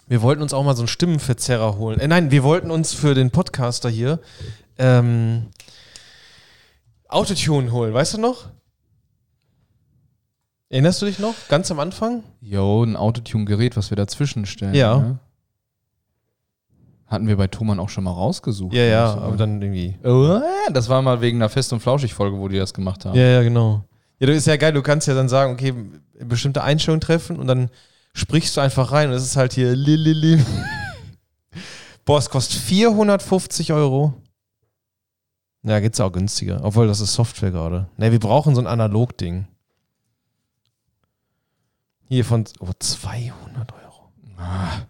Wir 0.08 0.22
wollten 0.22 0.42
uns 0.42 0.54
auch 0.54 0.64
mal 0.64 0.76
so 0.76 0.82
einen 0.82 0.90
Stimmenverzerrer 0.90 1.78
holen. 1.78 2.00
Äh, 2.00 2.08
nein, 2.08 2.30
wir 2.30 2.44
wollten 2.44 2.72
uns 2.72 2.94
für 2.94 3.16
den 3.16 3.32
Podcaster 3.32 3.90
hier 3.90 4.20
ähm, 4.78 5.48
Autotune 7.08 7.72
holen, 7.72 7.94
weißt 7.94 8.16
du 8.16 8.18
noch? 8.20 8.50
Erinnerst 10.70 11.02
du 11.02 11.06
dich 11.06 11.20
noch? 11.20 11.36
Ganz 11.48 11.72
am 11.72 11.80
Anfang? 11.80 12.24
Jo, 12.42 12.84
ein 12.84 12.96
Autotune-Gerät, 12.96 13.78
was 13.78 13.92
wir 13.92 13.96
dazwischen 13.96 14.46
stellen. 14.46 14.74
Ja. 14.74 14.98
Ne? 14.98 15.20
Hatten 17.14 17.28
wir 17.28 17.38
bei 17.38 17.46
Thomann 17.46 17.80
auch 17.80 17.90
schon 17.90 18.06
mal 18.06 18.12
rausgesucht. 18.12 18.74
Ja, 18.74 18.84
ja, 18.86 19.06
Also, 19.12 19.22
aber 19.22 19.38
dann 19.38 19.62
irgendwie. 19.62 19.96
Oh, 20.04 20.42
das 20.72 20.90
war 20.90 21.00
mal 21.04 21.22
wegen 21.22 21.38
einer 21.38 21.48
Fest- 21.48 21.72
und 21.72 21.80
Flauschig-Folge, 21.80 22.40
wo 22.40 22.48
die 22.48 22.58
das 22.58 22.74
gemacht 22.74 23.06
haben. 23.06 23.16
Ja, 23.16 23.24
ja, 23.26 23.44
genau. 23.44 23.84
Ja, 24.20 24.26
das 24.26 24.38
ist 24.38 24.48
ja 24.48 24.58
geil, 24.58 24.74
du 24.74 24.82
kannst 24.82 25.08
ja 25.08 25.14
dann 25.14 25.30
sagen, 25.30 25.54
okay, 25.54 25.76
bestimmte 26.26 26.64
Einstellungen 26.64 27.02
treffen 27.02 27.38
und 27.38 27.46
dann 27.46 27.70
sprichst 28.16 28.58
du 28.58 28.62
einfach 28.62 28.92
rein 28.92 29.10
und 29.10 29.16
es 29.16 29.24
ist 29.24 29.36
halt 29.36 29.54
hier 29.54 29.76
Lilili. 29.76 30.44
Boah, 32.06 32.18
es 32.18 32.32
kostet 32.32 32.60
450 32.62 33.74
Euro. 33.74 34.16
Ja, 35.62 35.80
geht's 35.80 36.00
auch 36.00 36.12
günstiger. 36.12 36.62
Obwohl, 36.64 36.88
das 36.88 37.00
ist 37.00 37.14
Software 37.14 37.52
gerade. 37.52 37.88
Ne, 37.98 38.12
wir 38.12 38.20
brauchen 38.20 38.56
so 38.56 38.62
ein 38.62 38.68
Analog-Ding. 38.68 39.46
Hier 42.10 42.26
von 42.26 42.46
oh, 42.60 42.70
200 42.78 43.72
Euro. 43.72 44.12
Ah, 44.38 44.82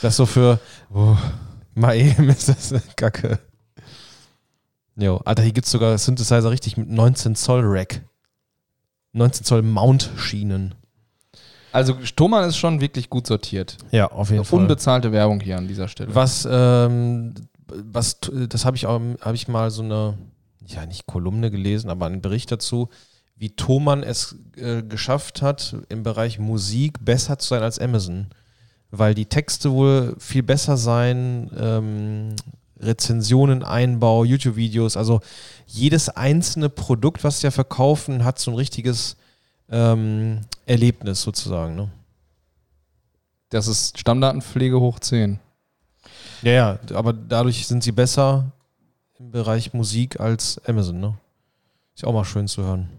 Das 0.00 0.12
ist 0.12 0.16
so 0.18 0.26
für 0.26 0.60
oh. 0.94 1.16
Mal 1.76 1.96
eben 1.96 2.28
ist 2.28 2.48
das 2.48 2.72
eine 2.72 2.82
Kacke. 2.96 3.38
Jo, 4.96 5.18
Alter, 5.24 5.42
hier 5.42 5.52
gibt's 5.52 5.70
sogar 5.70 5.96
Synthesizer 5.98 6.50
richtig 6.50 6.76
mit 6.76 6.88
19 6.88 7.34
Zoll 7.36 7.62
Rack. 7.64 8.02
19 9.12 9.44
Zoll 9.44 9.62
Mount-Schienen. 9.62 10.74
Also 11.72 11.92
Thomann 12.16 12.48
ist 12.48 12.56
schon 12.56 12.80
wirklich 12.80 13.10
gut 13.10 13.26
sortiert. 13.26 13.76
Ja, 13.90 14.06
auf 14.10 14.30
jeden 14.30 14.44
Unbezahlte 14.46 15.12
Werbung 15.12 15.40
hier 15.40 15.58
an 15.58 15.68
dieser 15.68 15.88
Stelle. 15.88 16.14
Was, 16.14 16.48
ähm, 16.50 17.34
was, 17.68 18.18
das 18.48 18.64
habe 18.64 18.76
ich, 18.76 18.86
auch- 18.86 19.00
hab 19.20 19.34
ich 19.34 19.48
mal 19.48 19.70
so 19.70 19.82
eine, 19.82 20.16
ja, 20.66 20.86
nicht 20.86 21.06
Kolumne 21.06 21.50
gelesen, 21.50 21.90
aber 21.90 22.06
einen 22.06 22.22
Bericht 22.22 22.50
dazu, 22.50 22.88
wie 23.36 23.50
Thomann 23.54 24.02
es 24.02 24.36
äh, 24.56 24.82
geschafft 24.82 25.42
hat, 25.42 25.76
im 25.90 26.02
Bereich 26.02 26.38
Musik 26.38 27.04
besser 27.04 27.38
zu 27.38 27.48
sein 27.48 27.62
als 27.62 27.78
Amazon. 27.78 28.28
Weil 28.90 29.14
die 29.14 29.26
Texte 29.26 29.72
wohl 29.72 30.16
viel 30.18 30.42
besser 30.42 30.76
sein, 30.76 31.50
ähm, 31.58 32.36
Rezensionen, 32.78 33.62
Einbau, 33.62 34.24
YouTube-Videos, 34.24 34.96
also 34.96 35.20
jedes 35.66 36.08
einzelne 36.08 36.68
Produkt, 36.68 37.24
was 37.24 37.40
sie 37.40 37.46
ja 37.46 37.50
verkaufen, 37.50 38.24
hat 38.24 38.38
so 38.38 38.50
ein 38.50 38.56
richtiges 38.56 39.16
ähm, 39.70 40.42
Erlebnis 40.66 41.22
sozusagen. 41.22 41.74
Ne? 41.74 41.90
Das 43.48 43.66
ist 43.66 43.98
Stammdatenpflege 43.98 44.78
hoch 44.78 44.98
10. 44.98 45.38
Ja, 46.42 46.52
ja, 46.52 46.78
aber 46.94 47.12
dadurch 47.12 47.66
sind 47.66 47.82
sie 47.82 47.92
besser 47.92 48.52
im 49.18 49.30
Bereich 49.30 49.72
Musik 49.72 50.20
als 50.20 50.60
Amazon, 50.66 51.00
ne? 51.00 51.18
Ist 51.94 52.02
ja 52.02 52.08
auch 52.08 52.12
mal 52.12 52.24
schön 52.24 52.46
zu 52.46 52.62
hören. 52.62 52.90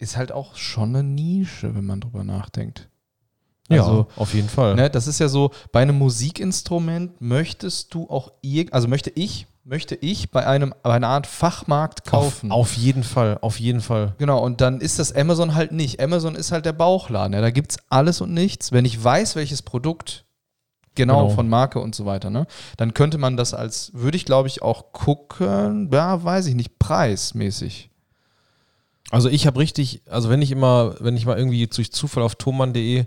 Ist 0.00 0.16
halt 0.16 0.32
auch 0.32 0.56
schon 0.56 0.88
eine 0.96 1.02
Nische, 1.04 1.74
wenn 1.74 1.84
man 1.84 2.00
drüber 2.00 2.24
nachdenkt. 2.24 2.88
Ja, 3.68 3.82
Also, 3.82 4.08
auf 4.16 4.34
jeden 4.34 4.48
Fall. 4.48 4.74
Ne, 4.74 4.90
das 4.90 5.06
ist 5.06 5.20
ja 5.20 5.28
so, 5.28 5.52
bei 5.70 5.82
einem 5.82 5.96
Musikinstrument 5.98 7.20
möchtest 7.20 7.94
du 7.94 8.08
auch, 8.10 8.32
irg 8.42 8.72
also 8.72 8.88
möchte 8.88 9.10
ich 9.14 9.46
möchte 9.62 9.94
ich 9.94 10.30
bei 10.30 10.44
einem 10.46 10.74
bei 10.82 10.94
einer 10.94 11.08
Art 11.08 11.26
Fachmarkt 11.26 12.04
kaufen. 12.04 12.50
Auf, 12.50 12.60
auf 12.72 12.76
jeden 12.76 13.04
Fall, 13.04 13.38
auf 13.42 13.60
jeden 13.60 13.80
Fall. 13.82 14.14
Genau, 14.18 14.42
und 14.42 14.60
dann 14.62 14.80
ist 14.80 14.98
das 14.98 15.12
Amazon 15.14 15.54
halt 15.54 15.70
nicht. 15.70 16.00
Amazon 16.02 16.34
ist 16.34 16.50
halt 16.50 16.64
der 16.64 16.72
Bauchladen. 16.72 17.34
Ja, 17.34 17.40
da 17.42 17.50
gibt 17.50 17.72
es 17.72 17.78
alles 17.90 18.20
und 18.22 18.32
nichts. 18.32 18.72
Wenn 18.72 18.84
ich 18.86 19.02
weiß, 19.04 19.36
welches 19.36 19.60
Produkt 19.62 20.24
genau, 20.96 21.24
Genau. 21.24 21.34
von 21.34 21.48
Marke 21.48 21.78
und 21.78 21.94
so 21.94 22.06
weiter, 22.06 22.30
ne, 22.30 22.46
dann 22.78 22.94
könnte 22.94 23.18
man 23.18 23.36
das 23.36 23.52
als, 23.54 23.92
würde 23.94 24.16
ich 24.16 24.24
glaube 24.24 24.48
ich 24.48 24.62
auch 24.62 24.92
gucken, 24.92 25.90
ja, 25.92 26.24
weiß 26.24 26.46
ich 26.46 26.54
nicht, 26.54 26.78
preismäßig. 26.78 27.89
Also 29.10 29.28
ich 29.28 29.46
habe 29.46 29.58
richtig, 29.58 30.02
also 30.08 30.30
wenn 30.30 30.42
ich 30.42 30.50
immer, 30.50 30.94
wenn 31.00 31.16
ich 31.16 31.26
mal 31.26 31.38
irgendwie 31.38 31.66
durch 31.66 31.92
Zufall 31.92 32.22
auf 32.22 32.36
thomann.de 32.36 33.06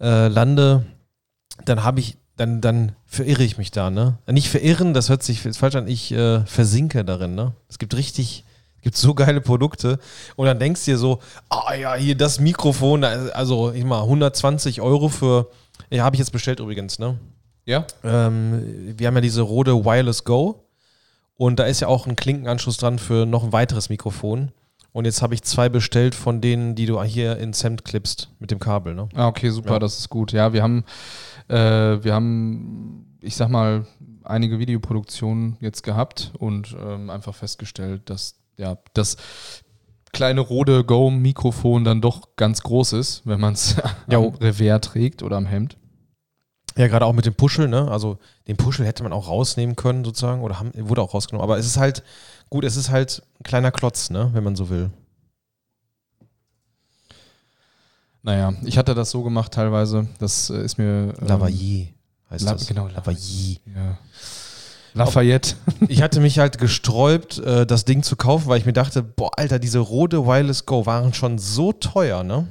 äh, 0.00 0.28
lande, 0.28 0.86
dann 1.64 1.84
habe 1.84 2.00
ich, 2.00 2.16
dann, 2.36 2.60
dann 2.60 2.92
verirre 3.04 3.42
ich 3.42 3.58
mich 3.58 3.70
da, 3.70 3.90
ne? 3.90 4.18
Nicht 4.26 4.48
verirren, 4.48 4.94
das 4.94 5.10
hört 5.10 5.22
sich 5.22 5.42
falsch 5.42 5.74
an, 5.74 5.88
ich 5.88 6.12
äh, 6.12 6.44
versinke 6.46 7.04
darin, 7.04 7.34
ne? 7.34 7.52
Es 7.68 7.78
gibt 7.78 7.94
richtig, 7.94 8.44
es 8.76 8.82
gibt 8.82 8.96
so 8.96 9.14
geile 9.14 9.42
Produkte 9.42 9.98
und 10.36 10.46
dann 10.46 10.58
denkst 10.58 10.86
du 10.86 10.92
dir 10.92 10.98
so, 10.98 11.18
ah 11.50 11.74
ja, 11.74 11.94
hier 11.94 12.16
das 12.16 12.40
Mikrofon, 12.40 13.04
also 13.04 13.72
ich 13.72 13.84
mal 13.84 14.02
120 14.02 14.80
Euro 14.80 15.10
für, 15.10 15.50
ja, 15.90 16.04
habe 16.04 16.16
ich 16.16 16.20
jetzt 16.20 16.32
bestellt 16.32 16.60
übrigens, 16.60 16.98
ne? 16.98 17.18
Ja? 17.66 17.84
Ähm, 18.02 18.94
wir 18.96 19.06
haben 19.06 19.14
ja 19.16 19.20
diese 19.20 19.42
Rode 19.42 19.84
Wireless 19.84 20.24
Go 20.24 20.64
und 21.36 21.58
da 21.58 21.64
ist 21.64 21.80
ja 21.80 21.88
auch 21.88 22.06
ein 22.06 22.16
Klinkenanschluss 22.16 22.78
dran 22.78 22.98
für 22.98 23.26
noch 23.26 23.44
ein 23.44 23.52
weiteres 23.52 23.90
Mikrofon. 23.90 24.52
Und 24.92 25.04
jetzt 25.04 25.22
habe 25.22 25.34
ich 25.34 25.42
zwei 25.42 25.68
bestellt 25.68 26.14
von 26.14 26.40
denen, 26.40 26.74
die 26.74 26.86
du 26.86 27.00
hier 27.02 27.36
ins 27.38 27.62
Hemd 27.62 27.84
klippst 27.84 28.30
mit 28.40 28.50
dem 28.50 28.58
Kabel. 28.58 28.94
Ne? 28.94 29.08
Ah, 29.14 29.28
okay, 29.28 29.50
super, 29.50 29.74
Ja. 29.74 29.78
das 29.78 29.98
ist 29.98 30.08
gut. 30.08 30.32
Ja, 30.32 30.52
wir 30.52 30.62
haben, 30.62 30.84
äh, 31.48 31.54
wir 32.02 32.12
haben, 32.12 33.16
ich 33.20 33.36
sag 33.36 33.48
mal, 33.50 33.86
einige 34.24 34.58
Videoproduktionen 34.58 35.56
jetzt 35.60 35.82
gehabt 35.82 36.32
und 36.38 36.76
ähm, 36.80 37.08
einfach 37.10 37.34
festgestellt, 37.34 38.02
dass 38.10 38.36
ja 38.56 38.78
das 38.94 39.16
kleine 40.12 40.40
Rode 40.40 40.82
Go-Mikrofon 40.84 41.84
dann 41.84 42.00
doch 42.00 42.34
ganz 42.36 42.62
groß 42.62 42.94
ist, 42.94 43.22
wenn 43.24 43.38
man 43.40 43.54
es 43.54 43.76
Ja. 44.08 44.18
am 44.18 44.34
Revers 44.40 44.80
trägt 44.82 45.22
oder 45.22 45.36
am 45.36 45.46
Hemd. 45.46 45.76
Ja, 46.76 46.86
gerade 46.88 47.04
auch 47.06 47.12
mit 47.12 47.26
dem 47.26 47.34
Puschel. 47.34 47.68
Ne? 47.68 47.90
Also 47.90 48.18
den 48.48 48.56
Puschel 48.56 48.86
hätte 48.86 49.02
man 49.02 49.12
auch 49.12 49.28
rausnehmen 49.28 49.76
können 49.76 50.04
sozusagen 50.04 50.42
oder 50.42 50.58
haben, 50.58 50.70
wurde 50.76 51.02
auch 51.02 51.14
rausgenommen. 51.14 51.42
Aber 51.44 51.58
es 51.58 51.66
ist 51.66 51.76
halt, 51.76 52.02
gut, 52.50 52.64
es 52.64 52.76
ist 52.76 52.90
halt 52.90 53.22
ein 53.38 53.44
kleiner 53.44 53.70
Klotz, 53.70 54.10
ne? 54.10 54.30
wenn 54.32 54.44
man 54.44 54.56
so 54.56 54.68
will. 54.68 54.90
Naja, 58.22 58.52
ich 58.64 58.76
hatte 58.76 58.94
das 58.94 59.10
so 59.10 59.22
gemacht 59.22 59.52
teilweise, 59.52 60.06
das 60.18 60.50
äh, 60.50 60.62
ist 60.62 60.76
mir... 60.76 61.14
ähm, 61.18 61.26
Lavalier 61.26 61.86
heißt 62.30 62.44
La- 62.44 62.52
das. 62.52 62.66
genau, 62.66 62.86
Lavalier. 62.88 63.56
Ja. 63.74 63.98
Lafayette. 64.92 65.54
Ich 65.88 66.02
hatte 66.02 66.20
mich 66.20 66.38
halt 66.40 66.58
gesträubt, 66.58 67.38
äh, 67.38 67.64
das 67.64 67.84
Ding 67.84 68.02
zu 68.02 68.16
kaufen, 68.16 68.48
weil 68.48 68.58
ich 68.58 68.66
mir 68.66 68.72
dachte, 68.72 69.02
boah, 69.02 69.30
Alter, 69.38 69.58
diese 69.60 69.78
Rode 69.78 70.26
Wireless 70.26 70.66
Go 70.66 70.84
waren 70.84 71.14
schon 71.14 71.38
so 71.38 71.72
teuer, 71.72 72.24
ne? 72.24 72.48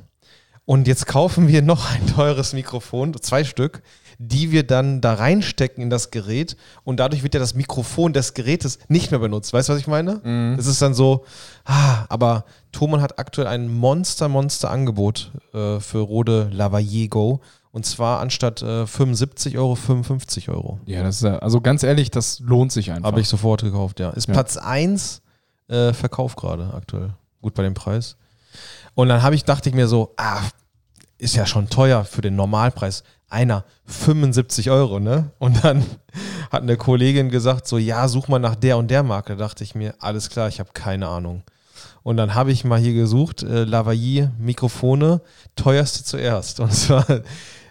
Und 0.65 0.87
jetzt 0.87 1.05
kaufen 1.05 1.47
wir 1.47 1.61
noch 1.61 1.91
ein 1.91 2.07
teures 2.07 2.53
Mikrofon, 2.53 3.13
zwei 3.21 3.43
Stück, 3.43 3.81
die 4.21 4.51
wir 4.51 4.67
dann 4.67 4.99
da 4.99 5.13
reinstecken 5.13 5.81
in 5.81 5.89
das 5.89 6.11
Gerät 6.11 6.57
und 6.83 6.99
dadurch 6.99 7.23
wird 7.23 7.33
ja 7.33 7.39
das 7.39 7.55
Mikrofon 7.55 8.11
des 8.11 8.33
Gerätes 8.33 8.77
nicht 8.89 9.11
mehr 9.11 9.19
benutzt. 9.19 9.53
Weißt 9.53 9.69
du, 9.69 9.73
was 9.73 9.79
ich 9.79 9.87
meine? 9.87 10.55
Es 10.59 10.67
ist 10.67 10.81
dann 10.81 10.93
so, 10.93 11.23
ah, 11.63 12.05
aber 12.09 12.43
Thomann 12.73 13.01
hat 13.01 13.17
aktuell 13.17 13.47
ein 13.47 13.69
Monster, 13.73 14.27
Monster 14.27 14.69
Angebot 14.69 15.31
äh, 15.53 15.79
für 15.79 15.99
Rode 15.99 16.49
Lavalier 16.51 17.07
Go 17.07 17.39
und 17.71 17.85
zwar 17.85 18.19
anstatt 18.19 18.61
äh, 18.61 18.85
75 18.85 19.57
Euro 19.57 19.75
55 19.75 20.49
Euro. 20.49 20.79
Ja, 20.85 21.01
das 21.01 21.17
ist 21.17 21.23
ja, 21.23 21.37
also 21.37 21.61
ganz 21.61 21.83
ehrlich, 21.83 22.11
das 22.11 22.39
lohnt 22.39 22.73
sich 22.73 22.91
einfach. 22.91 23.07
Habe 23.11 23.21
ich 23.21 23.29
sofort 23.29 23.61
gekauft, 23.61 24.01
ja. 24.01 24.09
Ist 24.09 24.27
Ja. 24.27 24.33
Platz 24.33 24.57
1 24.57 25.21
äh, 25.69 25.93
Verkauf 25.93 26.35
gerade 26.35 26.73
aktuell. 26.73 27.13
Gut 27.41 27.53
bei 27.53 27.63
dem 27.63 27.73
Preis. 27.73 28.17
Und 28.95 29.07
dann 29.07 29.23
habe 29.23 29.35
ich, 29.35 29.45
dachte 29.45 29.69
ich 29.69 29.75
mir 29.75 29.87
so, 29.87 30.13
ah, 30.17 30.41
ist 31.19 31.35
ja 31.35 31.45
schon 31.45 31.69
teuer 31.69 32.03
für 32.03 32.21
den 32.21 32.35
Normalpreis. 32.35 33.03
Einer 33.29 33.63
75 33.85 34.71
Euro, 34.71 34.99
ne? 34.99 35.31
Und 35.37 35.63
dann 35.63 35.85
hat 36.51 36.63
eine 36.63 36.77
Kollegin 36.77 37.29
gesagt, 37.29 37.67
so, 37.67 37.77
ja, 37.77 38.07
such 38.07 38.27
mal 38.27 38.39
nach 38.39 38.55
der 38.55 38.77
und 38.77 38.89
der 38.89 39.03
Marke. 39.03 39.35
Da 39.35 39.45
dachte 39.45 39.63
ich 39.63 39.75
mir, 39.75 39.95
alles 39.99 40.29
klar, 40.29 40.47
ich 40.47 40.59
habe 40.59 40.71
keine 40.73 41.07
Ahnung. 41.07 41.43
Und 42.03 42.17
dann 42.17 42.33
habe 42.33 42.51
ich 42.51 42.63
mal 42.63 42.79
hier 42.79 42.93
gesucht, 42.93 43.43
äh, 43.43 43.65
Lavalier 43.65 44.31
Mikrofone, 44.39 45.21
teuerste 45.55 46.03
zuerst. 46.03 46.59
Und 46.59 46.73
zwar, 46.73 47.05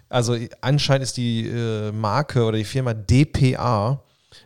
also 0.09 0.37
anscheinend 0.61 1.03
ist 1.05 1.17
die 1.17 1.49
äh, 1.49 1.93
Marke 1.93 2.45
oder 2.45 2.59
die 2.59 2.65
Firma 2.65 2.95
DPA 2.95 4.03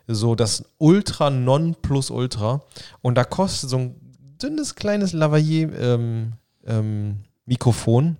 so 0.06 0.34
das 0.34 0.64
Ultra 0.78 1.30
Non 1.30 1.76
Plus 1.80 2.10
Ultra. 2.10 2.62
Und 3.00 3.16
da 3.16 3.24
kostet 3.24 3.70
so 3.70 3.78
ein 3.78 3.94
dünnes 4.42 4.74
kleines 4.74 5.12
Lavalier 5.12 5.72
ähm, 5.78 6.32
ähm, 6.66 7.24
Mikrofon 7.44 8.16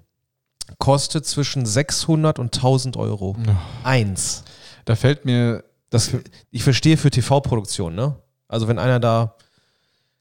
kostet 0.79 1.27
zwischen 1.27 1.67
600 1.67 2.39
und 2.39 2.55
1000 2.55 2.97
Euro. 2.97 3.37
Eins. 3.85 4.45
Da 4.85 4.97
fällt 4.97 5.25
mir 5.25 5.65
Das, 5.91 6.11
ich 6.51 6.65
verstehe 6.65 6.97
für 6.97 7.11
TV-Produktion, 7.11 7.95
ne? 7.95 8.17
Also 8.49 8.67
wenn 8.67 8.79
einer 8.79 8.99
da, 8.99 9.37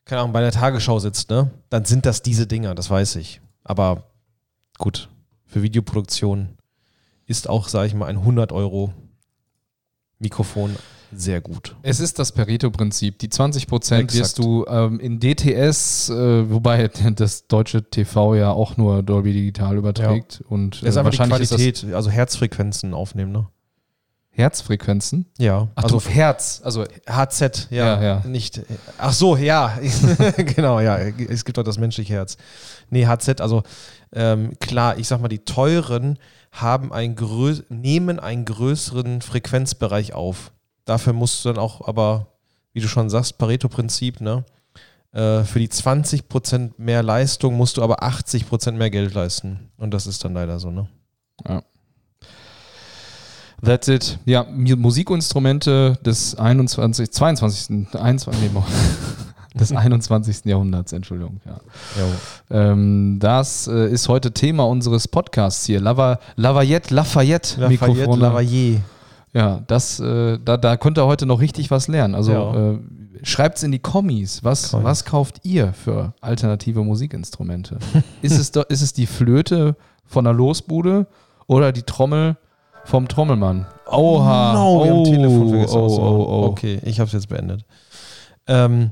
keine 0.06 0.22
Ahnung, 0.22 0.34
bei 0.34 0.42
der 0.42 0.52
Tagesschau 0.52 1.00
sitzt, 1.00 1.30
ne? 1.30 1.50
Dann 1.70 1.86
sind 1.86 2.06
das 2.06 2.22
diese 2.22 2.46
Dinger, 2.46 2.76
das 2.76 2.90
weiß 2.90 3.16
ich. 3.16 3.40
Aber 3.64 4.04
gut, 4.78 5.10
für 5.46 5.62
Videoproduktion 5.64 6.58
ist 7.26 7.48
auch, 7.48 7.70
sage 7.70 7.88
ich 7.88 7.94
mal, 7.94 8.08
ein 8.08 8.18
100 8.18 8.52
Euro 8.52 8.94
Mikrofon 10.20 10.76
sehr 11.14 11.42
gut. 11.42 11.76
Es 11.82 12.00
ist 12.00 12.20
das 12.20 12.32
Pareto-Prinzip. 12.32 13.20
Die 13.20 13.30
20 13.30 13.68
Prozent 13.68 14.14
wirst 14.14 14.38
du 14.40 14.66
ähm, 14.68 15.00
in 15.00 15.20
DTS, 15.20 16.10
äh, 16.10 16.50
wobei 16.50 16.88
das 17.16 17.48
deutsche 17.48 17.84
TV 17.84 18.36
ja 18.36 18.52
auch 18.52 18.78
nur 18.78 19.04
Dolby 19.04 19.34
Digital 19.34 19.78
überträgt. 19.78 20.44
Und 20.50 20.82
Das 20.82 20.90
ist 20.90 20.96
äh, 20.96 21.00
einfach 21.00 21.12
die 21.12 21.20
wahrscheinlich 21.20 21.42
ist 21.42 21.50
Qualität, 21.50 21.94
also 21.94 22.10
Herzfrequenzen 22.10 22.94
aufnehmen, 22.94 23.32
ne? 23.32 23.48
das 23.48 23.62
Herzfrequenzen. 24.34 25.26
Ja, 25.38 25.68
Ach, 25.76 25.84
also 25.84 26.00
du, 26.00 26.10
Herz. 26.10 26.62
Also 26.64 26.86
HZ, 27.08 27.68
ja, 27.70 28.02
Ja, 28.02 28.02
ja. 28.02 28.28
nicht. 28.28 28.62
Ach 28.98 29.12
so, 29.12 29.36
ja, 29.36 29.78
genau, 30.38 30.80
ja. 30.80 30.98
Es 30.98 31.44
gibt 31.44 31.58
doch 31.58 31.64
das 31.64 31.78
menschliche 31.78 32.14
Herz. 32.14 32.38
Nee, 32.90 33.06
HZ, 33.06 33.42
also 33.42 33.64
ähm, 34.14 34.54
klar, 34.60 34.98
ich 34.98 35.08
sag 35.08 35.20
mal, 35.22 35.28
die 35.28 35.40
teuren 35.40 36.18
haben 36.54 36.94
ein 36.94 37.16
grö 37.16 37.56
nehmen 37.70 38.20
einen 38.20 38.46
größeren 38.46 39.22
Frequenzbereich 39.22 40.14
auf. 40.14 40.52
Dafür 40.86 41.14
musst 41.14 41.44
du 41.44 41.50
dann 41.50 41.58
auch, 41.58 41.88
aber 41.88 42.28
wie 42.74 42.80
du 42.80 42.88
schon 42.88 43.10
sagst, 43.10 43.38
Pareto-Prinzip, 43.38 44.22
ne? 44.22 44.44
Äh, 45.14 45.44
für 45.44 45.60
die 45.60 45.68
20% 45.68 46.72
mehr 46.78 47.04
Leistung 47.04 47.56
musst 47.56 47.78
du 47.78 47.84
aber 47.84 48.02
80% 48.02 48.72
mehr 48.74 48.90
Geld 48.90 49.14
leisten. 49.14 49.72
Und 49.78 49.94
das 49.94 50.08
ist 50.08 50.24
dann 50.24 50.34
leider 50.34 50.60
so, 50.60 50.72
ne? 50.72 50.88
That's 53.64 53.88
it. 53.90 54.18
Ja, 54.26 54.46
Musikinstrumente 54.50 55.98
des 56.04 56.36
21, 56.36 57.12
22. 57.12 57.94
21, 57.94 58.42
nee, 58.42 58.50
des 59.60 59.72
21. 59.72 60.46
Jahrhunderts, 60.46 60.94
Entschuldigung. 60.94 61.42
Ja. 61.46 61.60
Ja. 62.50 62.72
Ähm, 62.72 63.18
das 63.20 63.68
äh, 63.68 63.88
ist 63.92 64.08
heute 64.08 64.32
Thema 64.32 64.64
unseres 64.64 65.08
Podcasts 65.08 65.66
hier. 65.66 65.80
Lava, 65.80 66.20
Lavayette, 66.38 66.94
Lafayette, 66.94 67.62
Lafayette, 67.62 67.88
Mikrofone. 67.88 68.22
Lavalier. 68.22 68.80
Ja, 69.34 69.64
das, 69.68 70.00
äh, 70.00 70.38
da, 70.44 70.58
da 70.58 70.78
könnt 70.78 70.98
ihr 70.98 71.06
heute 71.06 71.26
noch 71.26 71.40
richtig 71.40 71.72
was 71.72 71.88
lernen. 71.88 72.16
Also 72.16 72.32
Ja. 72.32 72.72
äh, 72.72 72.80
schreibt's 73.24 73.64
in 73.64 73.72
die 73.72 73.80
Kommis. 73.80 74.44
Was, 74.44 74.72
Kommis. 74.72 74.86
was 74.86 75.06
kauft 75.06 75.40
ihr 75.44 75.74
für 75.74 76.14
alternative 76.22 76.84
Musikinstrumente? 76.84 77.78
ist, 78.22 78.38
es 78.38 78.50
ist 78.50 78.82
es 78.82 78.94
die 78.94 79.06
Flöte 79.08 79.76
von 80.06 80.26
der 80.26 80.34
Losbude 80.34 81.08
oder 81.48 81.72
die 81.72 81.84
Trommel 81.84 82.36
vom 82.84 83.08
Trommelmann? 83.08 83.68
Oha. 83.88 84.54
No, 84.54 84.84
wir 84.84 84.92
haben 84.92 85.00
oh, 85.00 85.06
Telefon 85.06 85.50
vergessen. 85.50 85.78
oh, 85.78 85.98
oh, 85.98 86.26
oh. 86.28 86.44
Okay, 86.48 86.80
ich 86.84 87.00
habe 87.00 87.08
es 87.08 87.14
jetzt 87.14 87.30
beendet. 87.30 87.64
Ähm, 88.48 88.92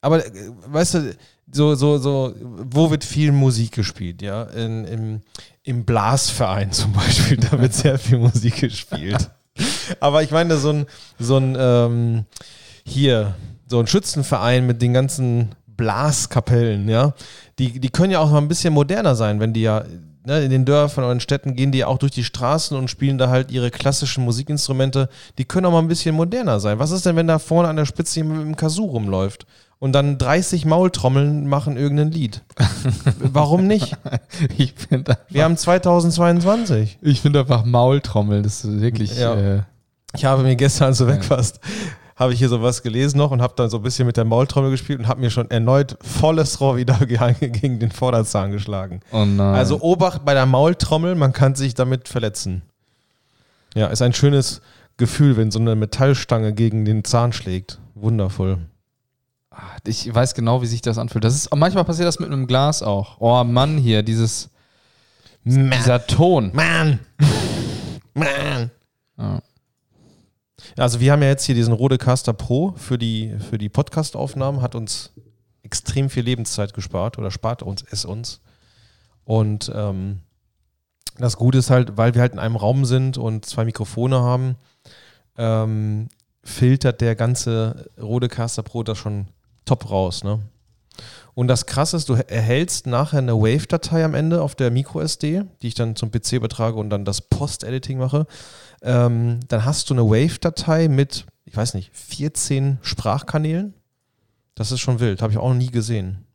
aber 0.00 0.26
äh, 0.26 0.30
weißt 0.66 0.94
du, 0.94 1.16
so, 1.50 1.74
so, 1.74 1.98
so, 1.98 2.34
wo 2.42 2.90
wird 2.90 3.04
viel 3.04 3.30
Musik 3.32 3.72
gespielt? 3.72 4.22
Ja, 4.22 4.42
in, 4.44 4.84
im, 4.84 5.20
im 5.62 5.84
Blasverein 5.84 6.72
zum 6.72 6.92
Beispiel, 6.92 7.36
da 7.38 7.58
wird 7.58 7.72
sehr 7.72 7.98
viel 7.98 8.18
Musik 8.18 8.56
gespielt. 8.60 9.30
aber 10.00 10.22
ich 10.22 10.30
meine, 10.30 10.56
so 10.56 10.70
ein, 10.70 10.86
so 11.18 11.36
ein, 11.36 11.56
ähm, 11.58 12.24
hier, 12.84 13.34
so 13.68 13.80
ein 13.80 13.86
Schützenverein 13.86 14.66
mit 14.66 14.82
den 14.82 14.92
ganzen 14.92 15.54
Blaskapellen, 15.66 16.88
ja, 16.88 17.14
die, 17.58 17.80
die 17.80 17.90
können 17.90 18.12
ja 18.12 18.20
auch 18.20 18.30
mal 18.30 18.38
ein 18.38 18.48
bisschen 18.48 18.74
moderner 18.74 19.14
sein, 19.14 19.40
wenn 19.40 19.52
die 19.52 19.62
ja 19.62 19.84
ne, 20.24 20.44
in 20.44 20.50
den 20.50 20.64
Dörfern 20.64 21.04
oder 21.04 21.12
in 21.12 21.20
Städten 21.20 21.54
gehen 21.54 21.72
die 21.72 21.84
auch 21.84 21.98
durch 21.98 22.12
die 22.12 22.24
Straßen 22.24 22.76
und 22.76 22.88
spielen 22.88 23.18
da 23.18 23.28
halt 23.28 23.50
ihre 23.50 23.70
klassischen 23.70 24.24
Musikinstrumente. 24.24 25.08
Die 25.38 25.44
können 25.44 25.66
auch 25.66 25.72
mal 25.72 25.78
ein 25.78 25.88
bisschen 25.88 26.14
moderner 26.14 26.60
sein. 26.60 26.78
Was 26.78 26.90
ist 26.90 27.06
denn, 27.06 27.16
wenn 27.16 27.26
da 27.26 27.38
vorne 27.38 27.68
an 27.68 27.76
der 27.76 27.86
Spitze 27.86 28.20
jemand 28.20 28.38
mit 28.38 28.46
dem 28.46 28.56
Kazoo 28.56 28.86
rumläuft 28.86 29.46
und 29.82 29.90
dann 29.94 30.16
30 30.16 30.64
Maultrommeln 30.64 31.48
machen 31.48 31.76
irgendein 31.76 32.12
Lied? 32.12 32.42
Warum 33.18 33.66
nicht? 33.66 33.96
Ich 34.56 34.74
finde 34.74 35.18
Wir 35.28 35.42
haben 35.42 35.56
2022. 35.56 36.98
ich 37.02 37.20
find 37.20 37.36
einfach 37.36 37.64
Maultrommel. 37.64 38.42
Das 38.42 38.64
ist 38.64 38.80
wirklich. 38.80 39.18
Ja. 39.18 39.34
Äh, 39.34 39.62
Ich 40.14 40.24
habe 40.24 40.44
mir 40.44 40.54
gestern, 40.54 40.96
weg 41.08 41.28
warst, 41.28 41.58
habe 42.14 42.32
ich 42.32 42.38
hier 42.38 42.48
sowas 42.48 42.84
gelesen 42.84 43.18
noch 43.18 43.32
und 43.32 43.42
habe 43.42 43.54
dann 43.56 43.70
so 43.70 43.78
ein 43.78 43.82
bisschen 43.82 44.06
mit 44.06 44.16
der 44.16 44.24
Maultrommel 44.24 44.70
gespielt 44.70 45.00
und 45.00 45.08
habe 45.08 45.20
mir 45.20 45.30
schon 45.30 45.50
erneut 45.50 45.98
volles 46.00 46.60
Rohr 46.60 46.76
wieder 46.76 46.94
gegen 47.40 47.80
den 47.80 47.90
Vorderzahn 47.90 48.52
geschlagen. 48.52 49.00
Oh 49.10 49.24
nein. 49.24 49.56
Also 49.56 49.80
Obacht 49.80 50.24
bei 50.24 50.34
der 50.34 50.46
Maultrommel, 50.46 51.16
man 51.16 51.32
kann 51.32 51.56
sich 51.56 51.74
damit 51.74 52.06
verletzen. 52.06 52.62
Ja, 53.74 53.88
ist 53.88 54.00
ein 54.00 54.12
schönes 54.12 54.60
Gefühl, 54.96 55.36
wenn 55.36 55.50
so 55.50 55.58
eine 55.58 55.74
Metallstange 55.74 56.52
gegen 56.52 56.84
den 56.84 57.02
Zahn 57.02 57.32
schlägt. 57.32 57.80
Wundervoll. 57.96 58.58
Ah, 59.54 59.76
ich 59.86 60.12
weiß 60.12 60.34
genau, 60.34 60.62
wie 60.62 60.66
sich 60.66 60.80
das 60.80 60.98
anfühlt. 60.98 61.24
Das 61.24 61.34
ist, 61.34 61.54
manchmal 61.54 61.84
passiert 61.84 62.08
das 62.08 62.18
mit 62.18 62.30
einem 62.30 62.46
Glas 62.46 62.82
auch. 62.82 63.16
Oh 63.20 63.44
Mann, 63.44 63.76
hier, 63.76 64.02
dieses, 64.02 64.48
dieser 65.44 66.06
Ton. 66.06 66.50
Mann! 66.54 67.00
Mann! 68.14 68.70
Ja. 69.18 69.42
Also 70.78 71.00
wir 71.00 71.12
haben 71.12 71.22
ja 71.22 71.28
jetzt 71.28 71.44
hier 71.44 71.54
diesen 71.54 71.74
Rodecaster 71.74 72.32
Pro 72.32 72.72
für 72.76 72.96
die, 72.96 73.36
für 73.50 73.58
die 73.58 73.68
Podcast-Aufnahmen, 73.68 74.62
hat 74.62 74.74
uns 74.74 75.12
extrem 75.62 76.08
viel 76.08 76.24
Lebenszeit 76.24 76.72
gespart 76.72 77.18
oder 77.18 77.30
spart 77.30 77.62
uns 77.62 77.84
es 77.90 78.04
uns. 78.04 78.40
Und 79.24 79.70
ähm, 79.74 80.20
das 81.18 81.36
Gute 81.36 81.58
ist 81.58 81.70
halt, 81.70 81.96
weil 81.96 82.14
wir 82.14 82.22
halt 82.22 82.32
in 82.32 82.38
einem 82.38 82.56
Raum 82.56 82.84
sind 82.84 83.18
und 83.18 83.44
zwei 83.44 83.64
Mikrofone 83.64 84.20
haben, 84.20 84.56
ähm, 85.36 86.08
filtert 86.42 87.00
der 87.00 87.14
ganze 87.16 87.90
Rodecaster 88.00 88.62
Pro 88.62 88.82
das 88.82 88.98
schon 88.98 89.26
top 89.64 89.90
raus. 89.90 90.24
Ne? 90.24 90.40
Und 91.34 91.48
das 91.48 91.66
Krasse 91.66 91.96
ist, 91.96 92.08
du 92.08 92.14
erhältst 92.14 92.86
nachher 92.86 93.18
eine 93.18 93.34
Wave-Datei 93.34 94.04
am 94.04 94.14
Ende 94.14 94.42
auf 94.42 94.54
der 94.54 94.70
MicroSD, 94.70 95.44
die 95.62 95.68
ich 95.68 95.74
dann 95.74 95.96
zum 95.96 96.10
PC 96.10 96.32
übertrage 96.32 96.78
und 96.78 96.90
dann 96.90 97.04
das 97.04 97.22
Post-Editing 97.22 97.98
mache. 97.98 98.26
Ähm, 98.82 99.40
dann 99.48 99.64
hast 99.64 99.88
du 99.88 99.94
eine 99.94 100.04
Wave-Datei 100.04 100.88
mit, 100.88 101.26
ich 101.46 101.56
weiß 101.56 101.74
nicht, 101.74 101.90
14 101.94 102.78
Sprachkanälen. 102.82 103.74
Das 104.54 104.72
ist 104.72 104.80
schon 104.80 105.00
wild, 105.00 105.22
habe 105.22 105.32
ich 105.32 105.38
auch 105.38 105.48
noch 105.48 105.56
nie 105.56 105.70
gesehen. 105.70 106.26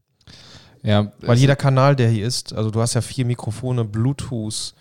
Ja, 0.81 1.11
Weil 1.19 1.37
jeder 1.37 1.55
Kanal, 1.55 1.95
der 1.95 2.09
hier 2.09 2.25
ist, 2.25 2.53
also 2.53 2.71
du 2.71 2.81
hast 2.81 2.93
ja 2.93 3.01
vier 3.01 3.25
Mikrofone, 3.25 3.83
Bluetooth, 3.83 4.73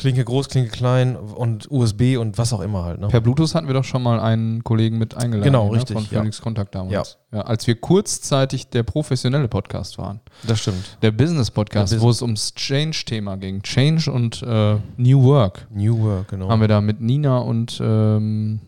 Klinke 0.00 0.24
groß, 0.24 0.48
Klinke 0.48 0.70
klein 0.70 1.14
und 1.14 1.70
USB 1.70 2.16
und 2.18 2.38
was 2.38 2.52
auch 2.54 2.60
immer 2.60 2.84
halt. 2.84 2.98
Ne? 3.00 3.08
Per 3.08 3.20
Bluetooth 3.20 3.54
hatten 3.54 3.66
wir 3.66 3.74
doch 3.74 3.84
schon 3.84 4.02
mal 4.02 4.18
einen 4.18 4.64
Kollegen 4.64 4.96
mit 4.98 5.14
eingeladen. 5.14 5.44
Genau, 5.44 5.66
ne, 5.68 5.76
richtig, 5.76 5.94
Von 5.94 6.04
ja. 6.10 6.18
Phoenix 6.20 6.40
Kontakt 6.40 6.74
damals. 6.74 7.18
Ja. 7.32 7.40
als 7.42 7.66
wir 7.66 7.78
kurzzeitig 7.78 8.68
der 8.70 8.82
professionelle 8.82 9.46
Podcast 9.46 9.98
waren. 9.98 10.20
Das 10.46 10.60
stimmt. 10.60 10.98
Der 11.02 11.10
Business-Podcast, 11.10 11.92
Der 11.92 11.98
Bus- 11.98 12.04
wo 12.04 12.10
es 12.10 12.22
ums 12.22 12.54
Change-Thema 12.54 13.36
ging. 13.36 13.62
Change 13.62 14.10
und 14.10 14.42
äh, 14.42 14.78
New 14.96 15.22
Work. 15.22 15.66
New 15.70 15.98
Work, 16.00 16.28
genau. 16.28 16.48
Haben 16.48 16.60
wir 16.62 16.68
da 16.68 16.80
mit 16.80 17.00
Nina 17.00 17.38
und 17.38 17.78
ähm, 17.84 18.60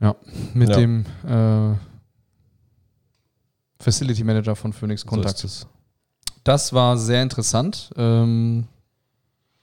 ja, 0.00 0.14
mit 0.54 0.68
Ja. 0.68 0.76
dem 0.76 1.04
äh, 1.26 1.74
Facility 3.80 4.24
Manager 4.24 4.56
von 4.56 4.72
Phoenix 4.72 5.06
Kontakt. 5.06 5.38
So. 5.38 5.66
Das 6.48 6.72
war 6.72 6.96
sehr 6.96 7.22
interessant. 7.22 7.90
Ähm, 7.94 8.68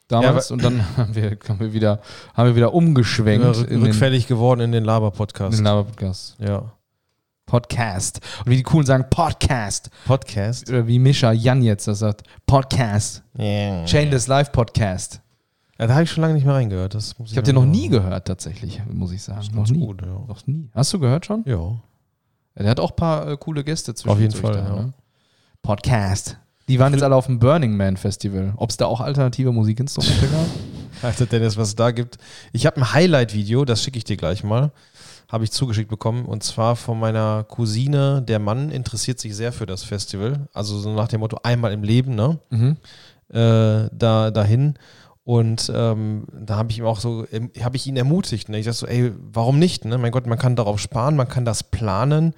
damals 0.06 0.50
Ja, 0.50 0.52
und 0.52 0.62
dann 0.62 0.96
haben 0.96 1.16
wir, 1.16 1.36
haben 1.48 1.58
wir 1.58 1.72
wieder, 1.72 2.00
haben 2.32 2.48
wir 2.50 2.54
wieder 2.54 2.72
umgeschwenkt 2.72 3.44
Ja, 3.44 3.50
rück, 3.50 3.68
in 3.68 3.80
den, 3.80 3.82
rückfällig 3.82 4.28
geworden 4.28 4.60
in 4.60 4.70
den 4.70 4.84
in 4.84 4.84
Laber-Podcast. 4.84 5.58
den 5.58 5.64
Laber-Podcast. 5.64 6.36
Ja. 6.38 6.70
Podcast. 7.44 8.20
Und 8.44 8.52
wie 8.52 8.56
die 8.58 8.62
coolen 8.62 8.86
sagen, 8.86 9.04
Podcast. 9.10 9.90
Podcast. 10.06 10.70
Oder 10.70 10.86
wie 10.86 11.00
Mischa 11.00 11.32
Jan 11.32 11.60
jetzt 11.60 11.88
das 11.88 11.98
sagt, 11.98 12.22
Podcast. 12.46 13.24
Ja, 13.36 13.84
Chainless 13.84 14.28
Live 14.28 14.52
Podcast. 14.52 15.20
da 15.78 15.88
habe 15.88 16.04
ich 16.04 16.10
schon 16.12 16.22
lange 16.22 16.34
nicht 16.34 16.46
mehr 16.46 16.54
reingehört. 16.54 16.94
Das 16.94 17.18
muss 17.18 17.32
Ich 17.32 17.36
habe 17.36 17.44
den 17.46 17.56
noch 17.56 17.66
nie 17.66 17.88
gehört, 17.88 18.28
tatsächlich, 18.28 18.80
muss 18.88 19.10
ich 19.10 19.24
sagen. 19.24 19.44
Noch 19.54 19.68
nie. 19.68 19.80
gut, 19.80 20.02
ja. 20.02 20.06
Noch 20.06 20.46
nie. 20.46 20.70
Hast 20.72 20.92
du 20.92 21.00
gehört 21.00 21.26
schon? 21.26 21.42
Ja. 21.46 21.56
Ja, 21.56 22.62
der 22.62 22.70
hat 22.70 22.78
auch 22.78 22.90
ein 22.92 22.96
paar 22.96 23.28
äh, 23.28 23.36
coole 23.36 23.64
Gäste 23.64 23.92
zwischen 23.92 24.12
Auf 24.12 24.20
jeden 24.20 24.34
Fall, 24.34 24.54
ja. 24.54 24.76
ne? 24.76 24.92
Podcast. 25.62 26.38
Die 26.68 26.78
waren 26.80 26.92
jetzt 26.92 27.02
alle 27.02 27.14
auf 27.14 27.26
dem 27.26 27.38
Burning 27.38 27.76
Man 27.76 27.96
Festival. 27.96 28.52
Ob 28.56 28.70
es 28.70 28.76
da 28.76 28.86
auch 28.86 29.00
alternative 29.00 29.52
Musikinstrumente 29.52 30.26
gab? 30.26 30.46
Alter 31.02 31.26
Dennis, 31.26 31.56
was 31.56 31.68
es 31.68 31.76
da 31.76 31.90
gibt. 31.90 32.18
Ich 32.52 32.66
habe 32.66 32.78
ein 32.78 32.92
Highlight-Video, 32.92 33.64
das 33.64 33.82
schicke 33.82 33.98
ich 33.98 34.04
dir 34.04 34.16
gleich 34.16 34.42
mal. 34.42 34.72
Habe 35.28 35.44
ich 35.44 35.52
zugeschickt 35.52 35.88
bekommen. 35.88 36.24
Und 36.24 36.42
zwar 36.42 36.74
von 36.74 36.98
meiner 36.98 37.44
Cousine. 37.44 38.22
Der 38.22 38.38
Mann 38.38 38.70
interessiert 38.70 39.20
sich 39.20 39.36
sehr 39.36 39.52
für 39.52 39.66
das 39.66 39.84
Festival. 39.84 40.48
Also 40.52 40.78
so 40.78 40.92
nach 40.92 41.08
dem 41.08 41.20
Motto 41.20 41.38
einmal 41.42 41.72
im 41.72 41.82
Leben, 41.82 42.14
ne? 42.14 42.38
Mhm. 42.50 42.76
Äh, 43.28 43.88
da, 43.92 44.30
dahin. 44.30 44.74
Und 45.24 45.70
ähm, 45.74 46.24
da 46.32 46.56
habe 46.56 46.70
ich 46.70 46.78
ihm 46.78 46.86
auch 46.86 47.00
so, 47.00 47.26
ähm, 47.32 47.50
habe 47.60 47.76
ich 47.76 47.86
ihn 47.86 47.96
ermutigt. 47.96 48.48
Ne? 48.48 48.58
Ich 48.58 48.66
dachte 48.66 48.78
so, 48.78 48.86
ey, 48.86 49.12
warum 49.32 49.58
nicht? 49.58 49.84
Ne? 49.84 49.98
Mein 49.98 50.12
Gott, 50.12 50.26
man 50.26 50.38
kann 50.38 50.54
darauf 50.54 50.78
sparen, 50.78 51.16
man 51.16 51.28
kann 51.28 51.44
das 51.44 51.64
planen. 51.64 52.32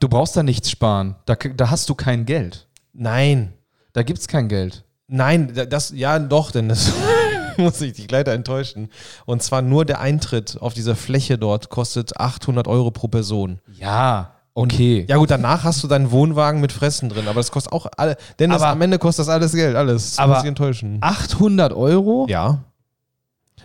Du 0.00 0.08
brauchst 0.08 0.34
da 0.34 0.42
nichts 0.42 0.70
sparen. 0.70 1.16
Da, 1.26 1.34
da 1.34 1.70
hast 1.70 1.88
du 1.90 1.94
kein 1.94 2.24
Geld. 2.24 2.66
Nein, 2.92 3.52
Da 3.94 4.02
gibt 4.02 4.18
es 4.20 4.28
kein 4.28 4.48
Geld. 4.48 4.84
Nein, 5.06 5.52
da- 5.54 5.66
das, 5.66 5.90
ja, 5.94 6.18
doch, 6.18 6.50
denn 6.50 6.68
das 6.70 6.92
muss 7.58 7.80
ich 7.82 7.92
dich 7.94 8.10
leider 8.10 8.32
enttäuschen. 8.32 8.88
Und 9.26 9.42
zwar 9.42 9.60
nur 9.62 9.84
der 9.84 10.00
Eintritt 10.00 10.56
auf 10.60 10.72
dieser 10.74 10.96
Fläche 10.96 11.36
dort 11.38 11.68
kostet 11.68 12.18
800 12.18 12.66
Euro 12.68 12.90
pro 12.90 13.08
Person. 13.08 13.60
Ja, 13.78 14.34
okay. 14.54 15.04
Ja 15.08 15.16
gut, 15.18 15.30
danach 15.30 15.64
hast 15.64 15.82
du 15.84 15.88
deinen 15.88 16.10
Wohnwagen 16.10 16.60
mit 16.62 16.72
Fressen 16.72 17.08
drin, 17.10 17.26
aber 17.28 17.40
das 17.40 17.50
kostet 17.50 17.72
auch 17.74 17.86
alle, 17.98 18.16
denn 18.38 18.50
das, 18.50 18.62
am 18.62 18.80
Ende 18.80 18.98
kostet 18.98 19.26
das 19.26 19.28
alles 19.28 19.52
Geld, 19.52 19.76
alles. 19.76 20.12
Das 20.12 20.18
Aber- 20.18 20.34
muss 20.34 20.42
ich 20.44 20.48
enttäuschen. 20.48 20.98
800 21.02 21.72
Euro? 21.74 22.26
Ja. 22.30 22.64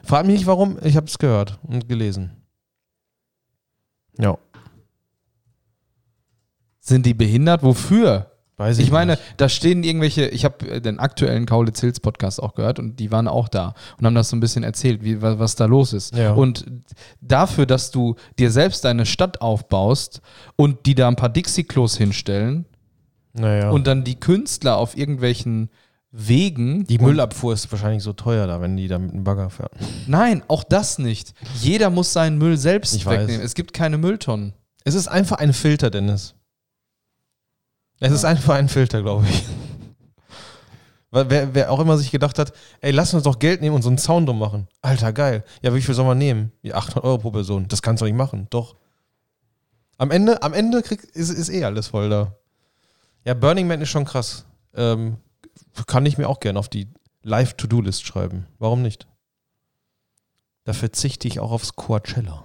Frag 0.03 0.25
mich 0.25 0.37
nicht 0.39 0.47
warum, 0.47 0.77
ich 0.83 0.95
habe 0.97 1.07
es 1.07 1.17
gehört 1.17 1.57
und 1.63 1.87
gelesen. 1.89 2.31
Ja. 4.19 4.37
Sind 6.79 7.05
die 7.05 7.13
behindert? 7.13 7.63
Wofür? 7.63 8.31
Weiß 8.59 8.79
Ich 8.79 8.89
meine, 8.89 9.11
nicht. 9.13 9.23
da 9.37 9.49
stehen 9.49 9.83
irgendwelche, 9.83 10.25
ich 10.29 10.43
habe 10.43 10.81
den 10.81 10.97
aktuellen 10.99 11.45
Kaulitz 11.45 11.79
Hills 11.79 11.99
Podcast 11.99 12.41
auch 12.41 12.55
gehört 12.55 12.79
und 12.79 12.99
die 12.99 13.11
waren 13.11 13.27
auch 13.27 13.49
da 13.49 13.75
und 13.99 14.05
haben 14.07 14.15
das 14.15 14.29
so 14.29 14.35
ein 14.35 14.39
bisschen 14.39 14.63
erzählt, 14.63 15.03
wie, 15.03 15.21
wa- 15.21 15.37
was 15.37 15.55
da 15.55 15.65
los 15.65 15.93
ist. 15.93 16.15
Ja. 16.15 16.33
Und 16.33 16.65
dafür, 17.21 17.67
dass 17.67 17.91
du 17.91 18.15
dir 18.39 18.49
selbst 18.49 18.83
deine 18.83 19.05
Stadt 19.05 19.41
aufbaust 19.41 20.21
und 20.55 20.87
die 20.87 20.95
da 20.95 21.07
ein 21.07 21.15
paar 21.15 21.29
Dixie-Klos 21.29 21.97
hinstellen 21.97 22.65
naja. 23.33 23.69
und 23.69 23.85
dann 23.85 24.03
die 24.03 24.19
Künstler 24.19 24.77
auf 24.77 24.97
irgendwelchen 24.97 25.69
Wegen. 26.11 26.85
die 26.87 26.97
Müllabfuhr 26.97 27.53
ist 27.53 27.71
wahrscheinlich 27.71 28.01
so 28.01 28.13
teuer 28.13 28.47
da, 28.47 28.59
wenn 28.59 28.75
die 28.75 28.87
da 28.87 28.97
mit 28.97 29.11
dem 29.11 29.23
Bagger 29.23 29.51
fahren. 29.51 29.69
Nein, 30.07 30.41
auch 30.47 30.63
das 30.63 30.97
nicht. 30.97 31.33
Jeder 31.61 31.91
muss 31.91 32.11
seinen 32.11 32.39
Müll 32.39 32.57
selbst 32.57 32.95
Ich 32.95 33.05
weiß. 33.05 33.19
wegnehmen. 33.19 33.45
Es 33.45 33.53
gibt 33.53 33.73
keine 33.73 33.99
Mülltonnen. 33.99 34.53
Es 34.83 34.95
ist 34.95 35.09
einfach 35.09 35.37
ein 35.37 35.53
Filter, 35.53 35.91
Dennis. 35.91 36.33
Es 37.99 38.11
ist 38.11 38.25
einfach 38.25 38.55
ein 38.55 38.69
Filter, 38.69 39.01
glaube 39.01 39.25
ich. 39.27 39.43
Weil 41.09 41.29
wer, 41.29 41.55
wer 41.55 41.71
auch 41.71 41.79
immer 41.79 41.97
sich 41.97 42.11
gedacht 42.11 42.37
hat, 42.37 42.51
ey, 42.81 42.91
lass 42.91 43.13
uns 43.13 43.23
doch 43.23 43.39
Geld 43.39 43.61
nehmen 43.61 43.75
und 43.75 43.81
so 43.81 43.89
einen 43.89 43.97
Zaun 43.97 44.25
drum 44.25 44.39
machen. 44.39 44.67
Alter, 44.81 45.13
geil. 45.13 45.43
Ja, 45.61 45.73
wie 45.73 45.81
viel 45.81 45.95
soll 45.95 46.05
man 46.05 46.17
nehmen? 46.17 46.51
Ja, 46.61 46.75
800 46.75 47.03
Euro 47.03 47.17
pro 47.17 47.31
Person. 47.31 47.67
Das 47.67 47.81
kannst 47.81 48.01
du 48.01 48.05
nicht 48.05 48.15
machen. 48.15 48.47
Doch. 48.49 48.75
Am 49.97 50.11
Ende, 50.11 50.43
am 50.43 50.53
Ende 50.53 50.83
krieg, 50.83 51.03
ist, 51.03 51.29
ist 51.29 51.49
eh 51.49 51.63
alles 51.63 51.87
voll 51.87 52.09
da. 52.09 52.35
Ja, 53.23 53.33
Burning 53.33 53.67
Man 53.67 53.81
ist 53.81 53.89
schon 53.89 54.05
krass. 54.05 54.45
Ähm, 54.75 55.17
kann 55.87 56.05
ich 56.05 56.17
mir 56.17 56.27
auch 56.27 56.39
gerne 56.39 56.59
auf 56.59 56.69
die 56.69 56.87
Live-To-Do-List 57.23 58.05
schreiben. 58.05 58.45
Warum 58.59 58.81
nicht? 58.81 59.07
Da 60.65 60.73
verzichte 60.73 61.27
ich 61.27 61.39
auch 61.39 61.51
aufs 61.51 61.75
Coachella. 61.75 62.43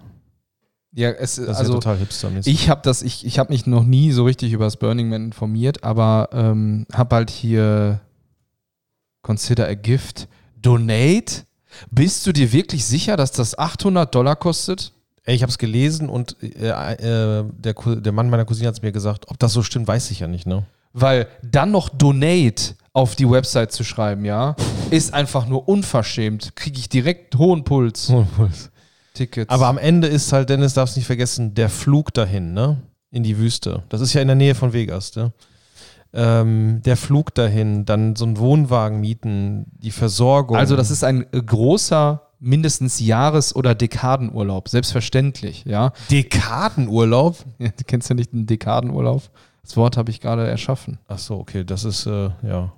Ja, 0.94 1.10
es, 1.10 1.36
Das 1.36 1.38
ist 1.38 1.48
also 1.48 1.72
ja 1.72 1.78
total 1.78 1.98
hipstermäßig. 1.98 2.52
Ich 2.52 2.68
habe 2.68 2.82
das, 2.84 3.02
ich, 3.02 3.24
ich 3.24 3.38
habe 3.38 3.52
mich 3.52 3.66
noch 3.66 3.84
nie 3.84 4.12
so 4.12 4.24
richtig 4.24 4.52
über 4.52 4.64
das 4.64 4.76
Burning 4.76 5.08
Man 5.08 5.24
informiert, 5.26 5.84
aber 5.84 6.28
ähm, 6.32 6.86
habe 6.92 7.16
halt 7.16 7.30
hier 7.30 8.00
Consider 9.22 9.68
a 9.68 9.74
Gift. 9.74 10.28
Donate? 10.60 11.44
Bist 11.90 12.26
du 12.26 12.32
dir 12.32 12.52
wirklich 12.52 12.84
sicher, 12.84 13.16
dass 13.16 13.32
das 13.32 13.58
800 13.58 14.14
Dollar 14.14 14.36
kostet? 14.36 14.92
Ey, 15.24 15.36
ich 15.36 15.42
habe 15.42 15.50
es 15.50 15.58
gelesen 15.58 16.08
und 16.08 16.36
äh, 16.42 16.68
äh, 16.68 17.44
der, 17.56 17.74
der 17.74 18.12
Mann 18.12 18.28
meiner 18.28 18.44
Cousine 18.44 18.68
hat 18.68 18.74
es 18.74 18.82
mir 18.82 18.92
gesagt. 18.92 19.26
Ob 19.28 19.38
das 19.38 19.52
so 19.52 19.62
stimmt, 19.62 19.86
weiß 19.88 20.10
ich 20.10 20.20
ja 20.20 20.26
nicht, 20.26 20.46
ne? 20.46 20.64
Weil 20.92 21.28
dann 21.42 21.70
noch 21.70 21.88
Donate 21.88 22.74
auf 22.92 23.16
die 23.16 23.30
Website 23.30 23.72
zu 23.72 23.84
schreiben, 23.84 24.24
ja, 24.24 24.56
ist 24.90 25.14
einfach 25.14 25.46
nur 25.46 25.68
unverschämt. 25.68 26.54
Kriege 26.56 26.78
ich 26.78 26.88
direkt 26.88 27.36
hohen 27.36 27.64
Puls. 27.64 28.12
Tickets. 29.12 29.50
Aber 29.50 29.66
am 29.66 29.78
Ende 29.78 30.08
ist 30.08 30.32
halt, 30.32 30.48
Dennis, 30.50 30.74
darfst 30.74 30.96
nicht 30.96 31.06
vergessen, 31.06 31.54
der 31.54 31.68
Flug 31.68 32.12
dahin, 32.14 32.52
ne? 32.52 32.82
In 33.10 33.22
die 33.22 33.36
Wüste. 33.38 33.82
Das 33.88 34.00
ist 34.00 34.12
ja 34.14 34.22
in 34.22 34.28
der 34.28 34.36
Nähe 34.36 34.54
von 34.54 34.72
Vegas, 34.72 35.14
ne? 35.16 35.32
Ähm, 36.14 36.80
der 36.84 36.96
Flug 36.96 37.34
dahin, 37.34 37.84
dann 37.86 38.16
so 38.16 38.24
einen 38.26 38.38
Wohnwagen 38.38 39.00
mieten, 39.00 39.66
die 39.72 39.90
Versorgung. 39.90 40.56
Also 40.56 40.76
das 40.76 40.90
ist 40.90 41.04
ein 41.04 41.26
äh, 41.32 41.40
großer, 41.42 42.22
mindestens 42.38 43.00
Jahres- 43.00 43.54
oder 43.56 43.74
Dekadenurlaub, 43.74 44.68
selbstverständlich, 44.68 45.64
ja. 45.64 45.92
Dekadenurlaub. 46.10 47.36
Ja, 47.58 47.68
Du 47.68 47.84
kennst 47.86 48.08
ja 48.10 48.14
nicht 48.14 48.32
den 48.32 48.46
Dekadenurlaub. 48.46 49.22
Das 49.62 49.76
Wort 49.76 49.96
habe 49.96 50.10
ich 50.10 50.20
gerade 50.20 50.46
erschaffen. 50.46 50.98
Ach 51.08 51.18
so, 51.18 51.38
okay, 51.38 51.64
das 51.64 51.84
ist, 51.84 52.06
äh, 52.06 52.30
ja. 52.42 52.72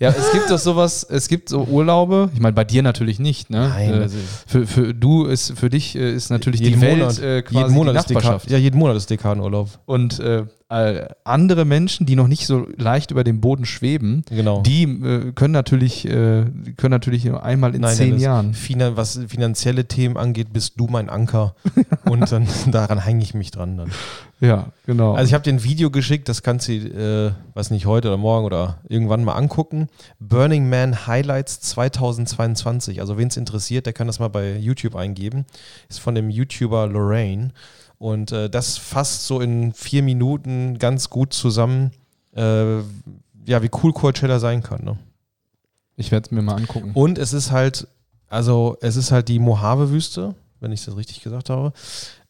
Ja, 0.00 0.08
es 0.10 0.32
gibt 0.32 0.50
doch 0.50 0.58
sowas, 0.58 1.06
es 1.08 1.28
gibt 1.28 1.48
so 1.48 1.62
Urlaube, 1.64 2.30
ich 2.34 2.40
meine, 2.40 2.54
bei 2.54 2.64
dir 2.64 2.82
natürlich 2.82 3.18
nicht, 3.18 3.50
ne? 3.50 3.68
Nein, 3.68 3.90
äh, 3.94 3.96
also- 4.02 4.18
für, 4.46 4.66
für 4.66 4.94
du 4.94 5.24
ist, 5.24 5.52
für 5.58 5.70
dich 5.70 5.94
äh, 5.96 6.12
ist 6.14 6.30
natürlich 6.30 6.60
jeden 6.60 6.80
die 6.80 6.86
Welt 6.86 6.98
Monat, 6.98 7.18
äh, 7.20 7.42
quasi 7.42 7.58
jeden 7.62 7.74
Monat 7.74 7.94
die 7.94 7.98
ist 7.98 8.10
Dekan, 8.10 8.22
Nachbarschaft. 8.22 8.50
ja, 8.50 8.58
jeden 8.58 8.78
Monat 8.78 8.96
ist 8.96 9.10
Dekadenurlaub. 9.10 9.68
Und 9.86 10.18
äh, 10.20 10.44
äh, 10.74 11.08
andere 11.24 11.64
Menschen, 11.64 12.06
die 12.06 12.16
noch 12.16 12.28
nicht 12.28 12.46
so 12.46 12.66
leicht 12.76 13.10
über 13.10 13.24
dem 13.24 13.40
Boden 13.40 13.64
schweben, 13.64 14.24
Genau. 14.28 14.62
die 14.62 14.82
äh, 14.84 15.32
können 15.32 15.52
natürlich, 15.52 16.04
äh, 16.06 16.44
können 16.76 16.90
natürlich 16.90 17.24
nur 17.24 17.42
einmal 17.42 17.74
in 17.74 17.82
Nein, 17.82 17.94
zehn 17.94 18.18
Jahren. 18.18 18.54
Finan 18.54 18.96
was 18.96 19.20
finanzielle 19.28 19.86
Themen 19.86 20.16
angeht, 20.16 20.52
bist 20.52 20.74
du 20.76 20.86
mein 20.86 21.08
Anker. 21.08 21.54
und 22.04 22.30
dann 22.30 22.46
daran 22.70 22.98
hänge 22.98 23.22
ich 23.22 23.34
mich 23.34 23.50
dran 23.50 23.76
dann. 23.76 23.90
Ja, 24.40 24.66
genau. 24.84 25.14
Also 25.14 25.28
ich 25.28 25.34
habe 25.34 25.44
dir 25.44 25.52
ein 25.52 25.64
Video 25.64 25.90
geschickt, 25.90 26.28
das 26.28 26.42
kannst 26.42 26.68
du, 26.68 26.72
äh, 26.72 27.32
was 27.54 27.70
nicht 27.70 27.86
heute 27.86 28.08
oder 28.08 28.16
morgen 28.16 28.44
oder 28.44 28.78
irgendwann 28.88 29.24
mal 29.24 29.34
angucken. 29.34 29.88
Burning 30.18 30.68
Man 30.68 31.06
Highlights 31.06 31.60
2022. 31.60 33.00
Also 33.00 33.16
wen 33.16 33.28
es 33.28 33.36
interessiert, 33.36 33.86
der 33.86 33.92
kann 33.92 34.06
das 34.06 34.18
mal 34.18 34.28
bei 34.28 34.56
YouTube 34.56 34.96
eingeben. 34.96 35.46
Ist 35.88 36.00
von 36.00 36.14
dem 36.14 36.30
YouTuber 36.30 36.86
Lorraine. 36.88 37.52
Und 37.98 38.32
äh, 38.32 38.50
das 38.50 38.76
fasst 38.76 39.26
so 39.26 39.40
in 39.40 39.72
vier 39.72 40.02
Minuten 40.02 40.78
ganz 40.78 41.10
gut 41.10 41.32
zusammen, 41.32 41.92
äh, 42.34 42.78
ja, 43.46 43.62
wie 43.62 43.70
cool 43.82 43.92
Coachella 43.92 44.38
sein 44.38 44.62
kann. 44.62 44.84
Ne? 44.84 44.98
ich 45.96 46.10
werde 46.10 46.26
es 46.26 46.30
mir 46.30 46.42
mal 46.42 46.56
angucken. 46.56 46.92
Und 46.94 47.18
es 47.18 47.32
ist 47.32 47.50
halt, 47.50 47.86
also 48.28 48.76
es 48.80 48.96
ist 48.96 49.12
halt 49.12 49.28
die 49.28 49.38
Mojave-Wüste, 49.38 50.34
wenn 50.60 50.72
ich 50.72 50.84
das 50.84 50.96
richtig 50.96 51.22
gesagt 51.22 51.50
habe. 51.50 51.72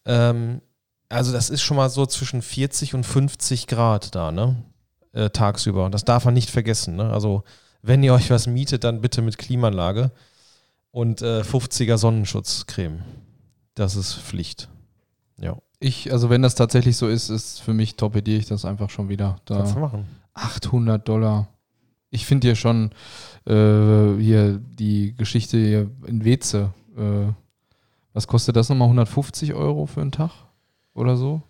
Ähm, 0.05 0.61
also 1.09 1.31
das 1.31 1.49
ist 1.49 1.61
schon 1.61 1.77
mal 1.77 1.89
so 1.89 2.05
zwischen 2.05 2.41
40 2.41 2.93
und 2.93 3.05
50 3.05 3.67
Grad 3.67 4.15
da, 4.15 4.31
ne? 4.31 4.55
Äh, 5.13 5.29
tagsüber. 5.29 5.85
Und 5.85 5.93
das 5.93 6.03
darf 6.03 6.25
man 6.25 6.33
nicht 6.33 6.49
vergessen, 6.49 6.95
ne? 6.95 7.11
Also 7.11 7.43
wenn 7.81 8.03
ihr 8.03 8.13
euch 8.13 8.29
was 8.29 8.47
mietet, 8.47 8.83
dann 8.83 9.01
bitte 9.01 9.21
mit 9.21 9.37
Klimaanlage 9.37 10.11
und 10.91 11.21
äh, 11.21 11.41
50er 11.41 11.97
Sonnenschutzcreme. 11.97 13.03
Das 13.75 13.95
ist 13.95 14.15
Pflicht. 14.15 14.69
Ja, 15.37 15.57
Ich, 15.79 16.11
also 16.11 16.29
wenn 16.29 16.41
das 16.41 16.55
tatsächlich 16.55 16.97
so 16.97 17.07
ist, 17.07 17.29
ist 17.29 17.61
für 17.61 17.73
mich 17.73 17.95
torpediere 17.95 18.39
ich 18.39 18.47
das 18.47 18.65
einfach 18.65 18.89
schon 18.89 19.09
wieder. 19.09 19.37
kannst 19.45 19.71
du 19.71 19.75
Da 19.75 19.81
machen. 19.81 20.05
800 20.33 21.07
Dollar. 21.07 21.47
Ich 22.09 22.25
finde 22.25 22.47
hier 22.47 22.55
schon 22.55 22.91
äh, 23.45 24.15
hier 24.17 24.57
die 24.59 25.13
Geschichte 25.15 25.57
hier 25.57 25.91
in 26.07 26.23
Weze. 26.23 26.73
Äh, 26.97 27.31
was 28.13 28.27
kostet 28.27 28.55
das 28.55 28.69
nochmal? 28.69 28.87
150 28.87 29.53
Euro 29.53 29.85
für 29.85 30.01
einen 30.01 30.11
Tag 30.11 30.31
oder 30.93 31.17
so? 31.17 31.41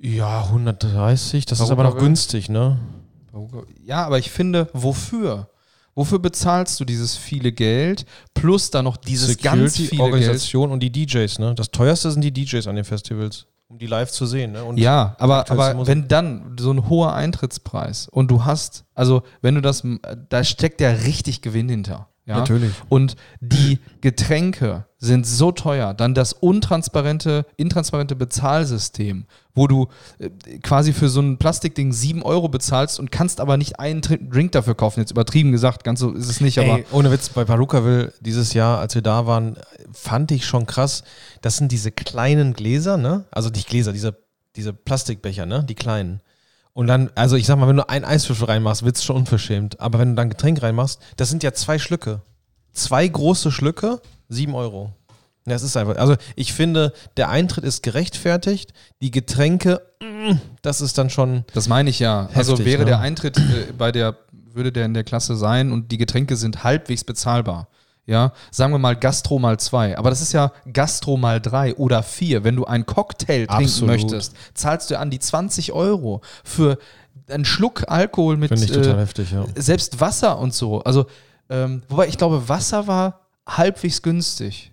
Ja, 0.00 0.42
130, 0.44 1.46
das 1.46 1.58
ist 1.58 1.68
Warum 1.68 1.80
aber 1.80 1.90
noch 1.90 1.98
günstig, 1.98 2.48
ne? 2.48 2.78
Ja, 3.82 4.04
aber 4.04 4.18
ich 4.18 4.30
finde, 4.30 4.68
wofür? 4.72 5.48
Wofür 5.98 6.20
bezahlst 6.20 6.78
du 6.78 6.84
dieses 6.84 7.16
viele 7.16 7.50
Geld 7.50 8.06
plus 8.32 8.70
dann 8.70 8.84
noch 8.84 8.96
dieses 8.96 9.36
ganz 9.38 9.74
Security, 9.74 9.86
viele 9.88 10.02
Geld? 10.02 10.12
Organisation 10.12 10.70
und 10.70 10.80
die 10.80 10.92
DJs, 10.92 11.40
ne? 11.40 11.56
Das 11.56 11.72
teuerste 11.72 12.12
sind 12.12 12.20
die 12.20 12.32
DJs 12.32 12.68
an 12.68 12.76
den 12.76 12.84
Festivals, 12.84 13.46
um 13.66 13.80
die 13.80 13.88
live 13.88 14.08
zu 14.08 14.24
sehen, 14.24 14.52
ne? 14.52 14.62
Und 14.62 14.78
Ja, 14.78 15.16
aber, 15.18 15.50
aber 15.50 15.88
wenn 15.88 16.06
dann 16.06 16.56
so 16.56 16.70
ein 16.70 16.88
hoher 16.88 17.14
Eintrittspreis 17.14 18.06
und 18.06 18.30
du 18.30 18.44
hast, 18.44 18.84
also 18.94 19.24
wenn 19.42 19.56
du 19.56 19.60
das, 19.60 19.82
da 20.28 20.44
steckt 20.44 20.80
ja 20.80 20.90
richtig 20.90 21.42
Gewinn 21.42 21.68
hinter. 21.68 22.06
Ja? 22.28 22.38
Natürlich. 22.38 22.72
Und 22.90 23.16
die 23.40 23.78
Getränke 24.02 24.84
sind 24.98 25.26
so 25.26 25.50
teuer, 25.50 25.94
dann 25.94 26.12
das 26.12 26.34
untransparente, 26.34 27.46
intransparente 27.56 28.16
Bezahlsystem, 28.16 29.24
wo 29.54 29.66
du 29.66 29.88
äh, 30.18 30.28
quasi 30.58 30.92
für 30.92 31.08
so 31.08 31.20
ein 31.20 31.38
Plastikding 31.38 31.92
7 31.92 32.22
Euro 32.22 32.48
bezahlst 32.48 33.00
und 33.00 33.10
kannst 33.10 33.40
aber 33.40 33.56
nicht 33.56 33.80
einen 33.80 34.02
Drink 34.02 34.52
dafür 34.52 34.74
kaufen. 34.74 35.00
Jetzt 35.00 35.12
übertrieben 35.12 35.52
gesagt, 35.52 35.84
ganz 35.84 36.00
so 36.00 36.12
ist 36.12 36.28
es 36.28 36.40
nicht, 36.40 36.58
aber 36.58 36.78
Ey, 36.78 36.84
ohne 36.92 37.10
Witz, 37.10 37.30
bei 37.30 37.44
Parukaville 37.44 38.12
dieses 38.20 38.52
Jahr, 38.52 38.78
als 38.78 38.94
wir 38.94 39.02
da 39.02 39.26
waren, 39.26 39.56
fand 39.92 40.30
ich 40.30 40.44
schon 40.44 40.66
krass. 40.66 41.04
Das 41.40 41.56
sind 41.56 41.72
diese 41.72 41.92
kleinen 41.92 42.52
Gläser, 42.52 42.98
ne? 42.98 43.24
Also 43.30 43.48
nicht 43.48 43.68
Gläser, 43.68 43.92
diese, 43.92 44.18
diese 44.54 44.74
Plastikbecher, 44.74 45.46
ne? 45.46 45.64
Die 45.66 45.76
kleinen. 45.76 46.20
Und 46.78 46.86
dann, 46.86 47.10
also 47.16 47.34
ich 47.34 47.44
sag 47.44 47.58
mal, 47.58 47.66
wenn 47.66 47.74
du 47.74 47.88
einen 47.88 48.04
Eiswürfel 48.04 48.46
reinmachst, 48.46 48.84
wird's 48.84 49.02
schon 49.02 49.16
unverschämt. 49.16 49.80
Aber 49.80 49.98
wenn 49.98 50.10
du 50.10 50.14
dann 50.14 50.30
Getränk 50.30 50.62
reinmachst, 50.62 51.00
das 51.16 51.28
sind 51.28 51.42
ja 51.42 51.52
zwei 51.52 51.76
Schlücke. 51.76 52.22
Zwei 52.72 53.08
große 53.08 53.50
Schlücke, 53.50 54.00
sieben 54.28 54.54
Euro. 54.54 54.92
Ja, 55.44 55.56
es 55.56 55.64
ist 55.64 55.76
einfach, 55.76 55.96
also 55.96 56.14
ich 56.36 56.52
finde, 56.52 56.92
der 57.16 57.30
Eintritt 57.30 57.64
ist 57.64 57.82
gerechtfertigt. 57.82 58.74
Die 59.02 59.10
Getränke, 59.10 59.82
mm, 60.00 60.36
das 60.62 60.80
ist 60.80 60.98
dann 60.98 61.10
schon, 61.10 61.44
Das 61.52 61.66
meine 61.66 61.90
ich 61.90 61.98
ja. 61.98 62.28
also 62.32 62.52
Heftig, 62.52 62.66
wäre 62.66 62.82
ne? 62.82 62.90
der 62.90 63.00
Eintritt 63.00 63.38
äh, 63.38 63.72
bei 63.76 63.90
der, 63.90 64.14
würde 64.30 64.70
der 64.70 64.84
in 64.84 64.94
der 64.94 65.02
Klasse 65.02 65.34
sein 65.34 65.72
und 65.72 65.90
die 65.90 65.98
Getränke 65.98 66.36
sind 66.36 66.62
halbwegs 66.62 67.02
bezahlbar. 67.02 67.66
Ja, 68.08 68.32
sagen 68.50 68.72
wir 68.72 68.78
mal 68.78 68.96
Gastro 68.96 69.38
mal 69.38 69.60
zwei. 69.60 69.98
Aber 69.98 70.08
das 70.08 70.22
ist 70.22 70.32
ja 70.32 70.50
Gastro 70.72 71.18
mal 71.18 71.42
drei 71.42 71.74
oder 71.74 72.02
vier. 72.02 72.42
Wenn 72.42 72.56
du 72.56 72.64
einen 72.64 72.86
Cocktail 72.86 73.46
trinken 73.46 73.64
Absolut. 73.64 73.94
möchtest, 73.94 74.34
zahlst 74.54 74.90
du 74.90 74.98
an 74.98 75.10
die 75.10 75.18
20 75.18 75.72
Euro 75.72 76.22
für 76.42 76.78
einen 77.28 77.44
Schluck 77.44 77.84
Alkohol 77.86 78.38
mit 78.38 78.48
finde 78.48 78.64
ich 78.64 78.72
total 78.72 78.96
äh, 78.96 79.00
heftig, 79.02 79.30
ja. 79.30 79.44
selbst 79.56 80.00
Wasser 80.00 80.38
und 80.38 80.54
so. 80.54 80.82
Also, 80.84 81.04
ähm, 81.50 81.82
wobei 81.90 82.08
ich 82.08 82.16
glaube, 82.16 82.48
Wasser 82.48 82.86
war 82.86 83.26
halbwegs 83.46 84.00
günstig. 84.00 84.72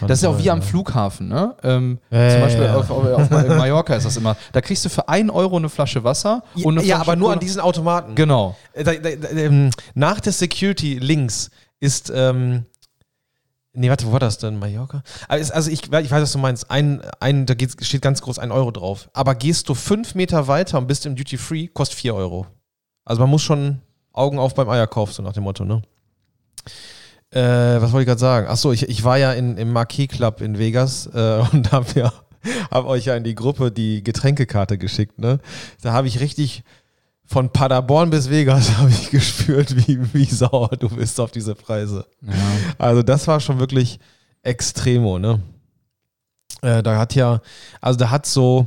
Das 0.00 0.18
ist 0.18 0.22
ja 0.24 0.30
auch 0.30 0.38
wie 0.38 0.50
am 0.50 0.60
Flughafen, 0.60 1.28
ne? 1.28 1.54
Ähm, 1.62 2.00
Ja, 2.10 2.28
zum 2.28 2.38
ja, 2.38 2.44
Beispiel 2.44 2.64
ja. 2.64 2.74
Auf, 2.74 2.90
auf, 2.90 3.30
Mallorca 3.30 3.94
ist 3.94 4.04
das 4.04 4.16
immer. 4.16 4.36
Da 4.50 4.60
kriegst 4.60 4.84
du 4.84 4.88
für 4.88 5.08
einen 5.08 5.30
Euro 5.30 5.56
eine 5.56 5.68
Flasche 5.68 6.02
Wasser 6.02 6.42
und 6.56 6.76
eine 6.76 6.84
ja, 6.84 6.96
Flasche 6.96 7.10
aber 7.12 7.16
nur 7.16 7.32
an 7.32 7.38
diesen 7.38 7.60
Automaten. 7.60 8.16
Genau. 8.16 8.56
Äh, 8.72 8.82
Da, 8.82 8.94
da, 8.94 9.10
da, 9.14 9.28
ähm, 9.28 9.70
nach 9.94 10.18
der 10.18 10.32
Security 10.32 10.98
links 10.98 11.50
ist, 11.84 12.10
ähm, 12.14 12.64
nee, 13.74 13.90
warte, 13.90 14.06
wo 14.06 14.12
war 14.12 14.20
das 14.20 14.38
denn? 14.38 14.58
Mallorca? 14.58 15.02
Also 15.28 15.70
ich, 15.70 15.84
ich 15.84 15.90
weiß, 15.90 16.10
was 16.10 16.32
du 16.32 16.38
meinst. 16.38 16.70
Ein, 16.70 17.02
ein, 17.20 17.44
da 17.46 17.54
geht, 17.54 17.84
steht 17.84 18.02
ganz 18.02 18.22
groß 18.22 18.38
ein 18.38 18.50
Euro 18.50 18.70
drauf. 18.70 19.10
Aber 19.12 19.34
gehst 19.34 19.68
du 19.68 19.74
fünf 19.74 20.14
Meter 20.14 20.48
weiter 20.48 20.78
und 20.78 20.86
bist 20.86 21.04
im 21.04 21.14
Duty 21.14 21.36
Free, 21.36 21.68
kostet 21.68 21.98
vier 21.98 22.14
Euro. 22.14 22.46
Also 23.04 23.20
man 23.20 23.30
muss 23.30 23.42
schon 23.42 23.82
Augen 24.12 24.38
auf 24.38 24.54
beim 24.54 24.68
Eierkauf, 24.68 25.12
so 25.12 25.22
nach 25.22 25.34
dem 25.34 25.44
Motto, 25.44 25.64
ne? 25.64 25.82
Äh, 27.30 27.82
was 27.82 27.92
wollte 27.92 28.02
ich 28.02 28.06
gerade 28.06 28.20
sagen? 28.20 28.46
Achso, 28.46 28.72
ich, 28.72 28.88
ich 28.88 29.04
war 29.04 29.18
ja 29.18 29.32
in, 29.32 29.58
im 29.58 29.72
Marquis 29.72 30.08
Club 30.08 30.40
in 30.40 30.58
Vegas 30.58 31.06
äh, 31.12 31.42
und 31.52 31.70
habe 31.72 31.86
ja, 31.96 32.12
hab 32.70 32.86
euch 32.86 33.06
ja 33.06 33.16
in 33.16 33.24
die 33.24 33.34
Gruppe 33.34 33.70
die 33.70 34.02
Getränkekarte 34.02 34.78
geschickt, 34.78 35.18
ne? 35.18 35.40
Da 35.82 35.92
habe 35.92 36.06
ich 36.06 36.20
richtig 36.20 36.64
von 37.26 37.50
Paderborn 37.50 38.10
bis 38.10 38.28
Vegas 38.30 38.70
habe 38.78 38.90
ich 38.90 39.10
gespürt, 39.10 39.74
wie, 39.76 40.12
wie 40.14 40.24
sauer 40.24 40.70
du 40.78 40.88
bist 40.88 41.18
auf 41.20 41.30
diese 41.30 41.54
Preise. 41.54 42.06
Ja. 42.22 42.32
Also 42.78 43.02
das 43.02 43.26
war 43.26 43.40
schon 43.40 43.58
wirklich 43.58 43.98
extremo, 44.42 45.18
ne? 45.18 45.40
Äh, 46.62 46.82
da 46.82 46.98
hat 46.98 47.14
ja, 47.14 47.40
also 47.80 47.98
da 47.98 48.10
hat 48.10 48.26
so, 48.26 48.66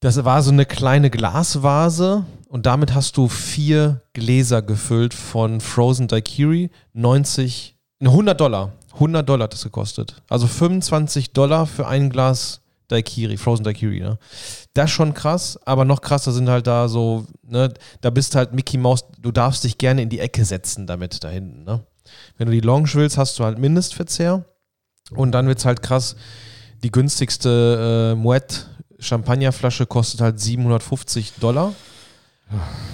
das 0.00 0.24
war 0.24 0.42
so 0.42 0.50
eine 0.50 0.66
kleine 0.66 1.10
Glasvase 1.10 2.24
und 2.48 2.66
damit 2.66 2.94
hast 2.94 3.16
du 3.16 3.28
vier 3.28 4.02
Gläser 4.12 4.62
gefüllt 4.62 5.14
von 5.14 5.60
Frozen 5.60 6.08
Daiquiri, 6.08 6.70
90, 6.92 7.76
ne, 8.00 8.10
100 8.10 8.40
Dollar. 8.40 8.72
100 8.94 9.28
Dollar 9.28 9.44
hat 9.44 9.52
das 9.52 9.64
gekostet. 9.64 10.22
Also 10.28 10.46
25 10.46 11.32
Dollar 11.32 11.66
für 11.66 11.86
ein 11.86 12.10
Glas 12.10 12.62
Daiquiri, 12.88 13.36
Frozen 13.36 13.64
Daiquiri, 13.64 14.00
ne? 14.00 14.18
Das 14.74 14.86
ist 14.86 14.96
schon 14.96 15.14
krass, 15.14 15.58
aber 15.64 15.84
noch 15.84 16.00
krasser 16.00 16.32
sind 16.32 16.48
halt 16.48 16.66
da 16.66 16.88
so, 16.88 17.26
ne, 17.42 17.72
da 18.00 18.10
bist 18.10 18.34
halt 18.34 18.52
Mickey 18.52 18.78
Mouse, 18.78 19.04
du 19.20 19.32
darfst 19.32 19.64
dich 19.64 19.78
gerne 19.78 20.02
in 20.02 20.08
die 20.08 20.20
Ecke 20.20 20.44
setzen 20.44 20.86
damit 20.86 21.22
da 21.24 21.28
hinten, 21.28 21.64
ne? 21.64 21.80
Wenn 22.36 22.46
du 22.46 22.52
die 22.52 22.60
Lounge 22.60 22.90
willst, 22.94 23.18
hast 23.18 23.38
du 23.38 23.44
halt 23.44 23.58
Mindestverzehr 23.58 24.44
und 25.10 25.32
dann 25.32 25.48
wird's 25.48 25.64
halt 25.64 25.82
krass, 25.82 26.16
die 26.82 26.92
günstigste 26.92 28.12
äh, 28.12 28.14
Moet 28.14 28.68
Champagnerflasche 28.98 29.86
kostet 29.86 30.20
halt 30.20 30.40
750 30.40 31.34
Dollar. 31.40 31.74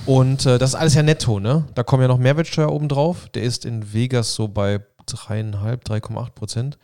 Und 0.06 0.46
äh, 0.46 0.58
das 0.58 0.70
ist 0.70 0.74
alles 0.76 0.94
ja 0.94 1.02
netto, 1.02 1.38
ne? 1.38 1.68
Da 1.74 1.82
kommen 1.82 2.02
ja 2.02 2.08
noch 2.08 2.18
Mehrwertsteuer 2.18 2.72
oben 2.72 2.88
drauf. 2.88 3.28
Der 3.34 3.42
ist 3.42 3.64
in 3.64 3.92
Vegas 3.92 4.34
so 4.34 4.48
bei 4.48 4.80
3,5, 5.06 5.84
3,8 5.84 6.30
Prozent. 6.30 6.78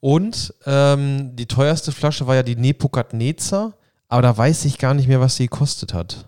Und 0.00 0.54
ähm, 0.66 1.34
die 1.36 1.46
teuerste 1.46 1.92
Flasche 1.92 2.26
war 2.26 2.34
ja 2.34 2.42
die 2.42 2.56
Nepokatneza, 2.56 3.74
aber 4.08 4.22
da 4.22 4.36
weiß 4.36 4.64
ich 4.66 4.78
gar 4.78 4.94
nicht 4.94 5.08
mehr, 5.08 5.20
was 5.20 5.36
sie 5.36 5.48
gekostet 5.48 5.94
hat. 5.94 6.26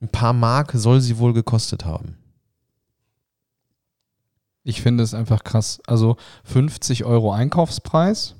Ein 0.00 0.08
paar 0.08 0.32
Mark 0.32 0.72
soll 0.74 1.00
sie 1.00 1.18
wohl 1.18 1.32
gekostet 1.32 1.84
haben. 1.84 2.16
Ich 4.62 4.82
finde 4.82 5.04
es 5.04 5.14
einfach 5.14 5.44
krass. 5.44 5.80
Also 5.86 6.16
50 6.44 7.04
Euro 7.04 7.32
Einkaufspreis. 7.32 8.34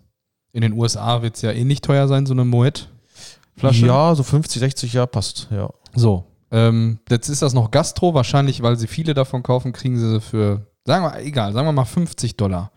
In 0.53 0.63
den 0.63 0.73
USA 0.73 1.23
wird 1.23 1.37
es 1.37 1.43
ja 1.43 1.53
ähnlich 1.53 1.81
teuer 1.81 2.09
sein, 2.09 2.27
so 2.27 2.35
eine 2.35 2.45
Moet-Flasche. 2.45 3.87
Ja, 3.87 4.15
so 4.15 4.23
50, 4.23 4.61
60, 4.61 4.93
ja, 4.93 5.07
passt, 5.07 5.49
ja. 5.51 5.71
So. 5.95 6.27
Ähm, 6.51 6.99
jetzt 7.09 7.29
ist 7.29 7.43
das 7.43 7.55
noch 7.55 7.71
Gastro. 7.71 8.15
Wahrscheinlich, 8.15 8.63
weil 8.63 8.77
sie 8.77 8.87
viele 8.87 9.15
davon 9.15 9.43
kaufen, 9.43 9.73
kriegen 9.73 9.99
sie 9.99 10.11
sie 10.11 10.21
für, 10.21 10.67
sagen 10.85 11.05
wir, 11.05 11.21
egal, 11.21 11.53
sagen 11.53 11.67
wir 11.67 11.73
mal 11.73 11.85
50 11.85 12.37
Dollar. 12.37 12.73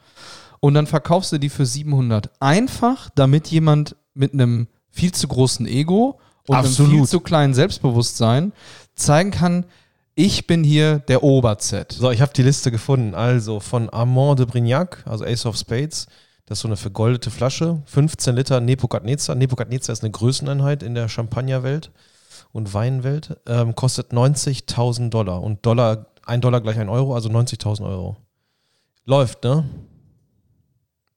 Und 0.63 0.75
dann 0.75 0.87
verkaufst 0.87 1.33
du 1.33 1.39
die 1.39 1.49
für 1.49 1.65
700. 1.65 2.31
Einfach, 2.39 3.09
damit 3.15 3.49
jemand 3.49 3.97
mit 4.13 4.31
einem 4.31 4.67
viel 4.91 5.11
zu 5.11 5.27
großen 5.27 5.65
Ego 5.67 6.21
und 6.47 6.55
einem 6.55 6.67
Absolut. 6.67 6.91
viel 6.93 7.05
zu 7.05 7.19
kleinen 7.19 7.53
Selbstbewusstsein 7.53 8.53
zeigen 8.95 9.31
kann, 9.31 9.65
Ich 10.15 10.47
bin 10.47 10.63
hier 10.63 10.99
der 10.99 11.21
Ober-Z. 11.21 11.91
So, 11.91 12.11
ich 12.11 12.21
habe 12.21 12.31
die 12.31 12.43
Liste 12.43 12.71
gefunden. 12.71 13.13
Also 13.13 13.59
von 13.59 13.89
Armand 13.89 14.39
de 14.39 14.45
Brignac, 14.45 15.03
also 15.05 15.25
Ace 15.25 15.45
of 15.45 15.57
Spades. 15.57 16.07
Das 16.45 16.59
ist 16.59 16.61
so 16.61 16.69
eine 16.69 16.77
vergoldete 16.77 17.29
Flasche. 17.29 17.81
15 17.83 18.33
Liter 18.33 18.61
Nebukadnezar. 18.61 19.35
Nebukadnezar 19.35 19.91
ist 19.91 20.01
eine 20.01 20.11
Größeneinheit 20.11 20.81
in 20.81 20.95
der 20.95 21.09
Champagnerwelt 21.09 21.91
und 22.53 22.73
Weinwelt. 22.73 23.35
Ähm, 23.47 23.75
kostet 23.75 24.13
90.000 24.13 25.09
Dollar. 25.09 25.43
Und 25.43 25.65
Dollar, 25.65 26.05
ein 26.25 26.39
Dollar 26.39 26.61
gleich 26.61 26.79
ein 26.79 26.87
Euro, 26.87 27.15
also 27.15 27.27
90.000 27.27 27.85
Euro. 27.85 28.15
Läuft, 29.03 29.43
ne? 29.43 29.65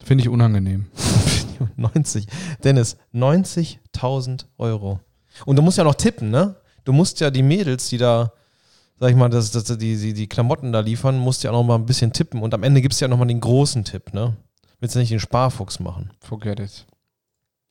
Finde 0.06 0.22
ich 0.22 0.28
unangenehm. 0.28 0.86
90. 1.76 2.28
Dennis, 2.62 2.96
90.000 3.12 4.44
Euro. 4.56 5.00
Und 5.46 5.56
du 5.56 5.62
musst 5.62 5.78
ja 5.78 5.84
noch 5.84 5.96
tippen, 5.96 6.30
ne? 6.30 6.54
Du 6.84 6.92
musst 6.92 7.18
ja 7.18 7.28
die 7.28 7.42
Mädels, 7.42 7.88
die 7.88 7.98
da, 7.98 8.32
sag 9.00 9.10
ich 9.10 9.16
mal, 9.16 9.28
das, 9.28 9.50
das, 9.50 9.64
die, 9.64 9.96
die, 9.96 10.14
die 10.14 10.28
Klamotten 10.28 10.70
da 10.70 10.78
liefern, 10.78 11.18
musst 11.18 11.42
ja 11.42 11.50
auch 11.50 11.54
noch 11.54 11.64
mal 11.64 11.74
ein 11.74 11.86
bisschen 11.86 12.12
tippen. 12.12 12.40
Und 12.40 12.54
am 12.54 12.62
Ende 12.62 12.82
gibt 12.82 12.94
es 12.94 13.00
ja 13.00 13.08
noch 13.08 13.18
mal 13.18 13.24
den 13.24 13.40
großen 13.40 13.82
Tipp, 13.82 14.14
ne? 14.14 14.36
Willst 14.78 14.94
du 14.94 15.00
nicht 15.00 15.10
den 15.10 15.18
Sparfuchs 15.18 15.80
machen? 15.80 16.12
Forget 16.20 16.60
it. 16.60 16.86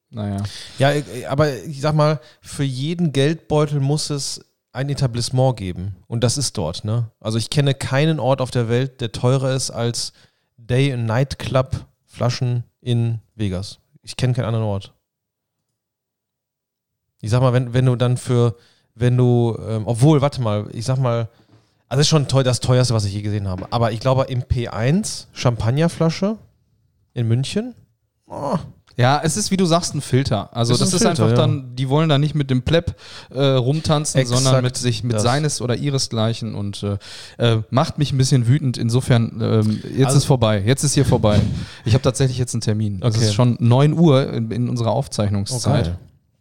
Naja. 0.09 0.43
Ja, 0.77 0.91
äh, 0.91 1.25
aber 1.27 1.63
ich 1.63 1.79
sag 1.79 1.95
mal, 1.95 2.19
für 2.41 2.65
jeden 2.65 3.13
Geldbeutel 3.13 3.79
muss 3.79 4.09
es 4.09 4.43
ein 4.73 4.89
Etablissement 4.89 5.55
geben. 5.55 5.95
Und 6.07 6.25
das 6.25 6.37
ist 6.37 6.57
dort, 6.57 6.83
ne? 6.83 7.11
Also 7.21 7.37
ich 7.37 7.49
kenne 7.49 7.73
keinen 7.75 8.19
Ort 8.19 8.41
auf 8.41 8.51
der 8.51 8.67
Welt, 8.67 8.99
der 8.99 9.13
teurer 9.13 9.53
ist 9.53 9.71
als 9.71 10.11
Day 10.57 10.91
and 10.91 11.05
Night 11.05 11.39
Club 11.39 11.85
Flaschen 12.15 12.63
in 12.79 13.19
Vegas. 13.35 13.79
Ich 14.01 14.15
kenne 14.15 14.33
keinen 14.33 14.45
anderen 14.45 14.65
Ort. 14.65 14.93
Ich 17.19 17.29
sag 17.29 17.41
mal, 17.41 17.53
wenn, 17.53 17.73
wenn 17.73 17.85
du 17.85 17.95
dann 17.95 18.17
für, 18.17 18.55
wenn 18.93 19.17
du, 19.17 19.57
ähm, 19.67 19.83
obwohl, 19.85 20.21
warte 20.21 20.41
mal, 20.41 20.69
ich 20.71 20.85
sag 20.85 20.97
mal, 20.97 21.27
also 21.89 22.01
ist 22.01 22.07
schon 22.07 22.27
teuer, 22.27 22.43
das 22.43 22.61
teuerste, 22.61 22.93
was 22.93 23.05
ich 23.05 23.13
je 23.13 23.21
gesehen 23.21 23.47
habe. 23.47 23.67
Aber 23.71 23.91
ich 23.91 23.99
glaube, 23.99 24.23
im 24.23 24.43
P1 24.43 25.27
Champagnerflasche 25.33 26.37
in 27.13 27.27
München, 27.27 27.75
oh, 28.27 28.57
Ja, 28.97 29.19
es 29.23 29.35
ist, 29.35 29.51
wie 29.51 29.57
du 29.57 29.65
sagst, 29.65 29.93
ein 29.93 30.01
Filter. 30.01 30.55
Also 30.55 30.73
Ist 30.73 30.79
das 30.81 30.89
ein 30.89 30.95
ist 30.95 31.01
Filter, 31.03 31.09
einfach 31.25 31.29
ja. 31.29 31.35
dann, 31.35 31.75
die 31.75 31.89
wollen 31.89 32.07
da 32.07 32.17
nicht 32.17 32.33
mit 32.33 32.49
dem 32.49 32.61
Pleb 32.61 32.95
äh, 33.29 33.41
rumtanzen, 33.43 34.21
Exakt 34.21 34.41
sondern 34.43 34.63
mit 34.63 34.77
sich, 34.77 35.03
mit 35.03 35.13
das. 35.13 35.23
seines 35.23 35.59
oder 35.61 35.75
ihresgleichen 35.75 36.55
und 36.55 36.83
äh, 36.83 36.97
äh, 37.37 37.61
macht 37.71 37.97
mich 37.97 38.13
ein 38.13 38.17
bisschen 38.17 38.47
wütend. 38.47 38.77
Insofern, 38.77 39.39
ähm, 39.41 39.81
jetzt 39.97 40.05
Also- 40.07 40.17
ist 40.19 40.25
vorbei. 40.25 40.63
Jetzt 40.65 40.83
ist 40.83 40.93
hier 40.93 41.05
vorbei. 41.05 41.41
Ich 41.83 41.93
habe 41.93 42.03
tatsächlich 42.03 42.37
jetzt 42.37 42.53
einen 42.53 42.61
Termin. 42.61 43.01
Es 43.03 43.15
Okay. 43.15 43.25
ist 43.25 43.33
schon 43.33 43.57
9 43.59 43.93
Uhr 43.93 44.31
in, 44.31 44.49
in 44.51 44.69
unserer 44.69 44.91
Aufzeichnungszeit. 44.91 45.87
Okay. 45.87 45.95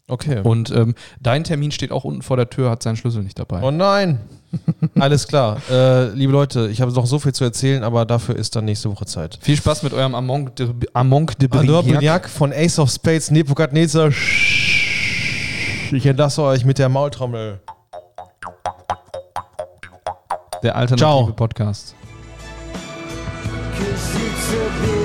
Okay. 0.07 0.41
Und 0.43 0.71
ähm, 0.71 0.95
dein 1.19 1.45
Termin 1.45 1.71
steht 1.71 1.91
auch 1.91 2.05
unten 2.05 2.21
vor 2.21 2.37
der 2.37 2.51
Tür, 2.51 2.71
hat 2.71 2.83
seinen 2.83 2.97
Schlüssel 2.97 3.23
nicht 3.23 3.39
dabei. 3.39 3.63
Oh 3.63 3.71
nein. 3.71 4.21
Alles 4.99 5.27
klar. 5.27 5.61
Äh, 5.71 6.11
liebe 6.11 6.31
Leute, 6.31 6.69
ich 6.69 6.83
habe 6.83 6.93
noch 6.93 7.07
so 7.07 7.19
viel 7.19 7.33
zu 7.33 7.43
erzählen, 7.43 7.83
aber 7.83 8.05
dafür 8.05 8.37
ist 8.37 8.55
dann 8.55 8.67
nächste 8.67 8.91
Woche 8.91 9.07
Zeit. 9.07 9.39
Viel 9.41 9.57
Spaß 9.57 9.83
mit 9.83 9.95
eurem 9.95 10.15
Among 10.15 10.55
de, 10.55 10.69
Among 10.93 11.29
de 11.39 11.49
Brignac. 11.49 12.29
Von 12.29 12.53
Ace 12.53 12.79
of 12.79 12.91
Spades, 12.91 13.31
Nebukadnezar. 13.31 14.11
Ich 15.91 16.07
entlasse 16.07 16.43
euch 16.43 16.65
mit 16.67 16.79
der 16.79 16.91
Maultrommel. 16.91 17.61
Der 20.63 20.77
alternative 20.77 20.99
Ciao. 20.99 21.33
Podcast. 21.33 21.95
Cause 23.77 24.17
it's 24.17 24.55
a 24.55 25.04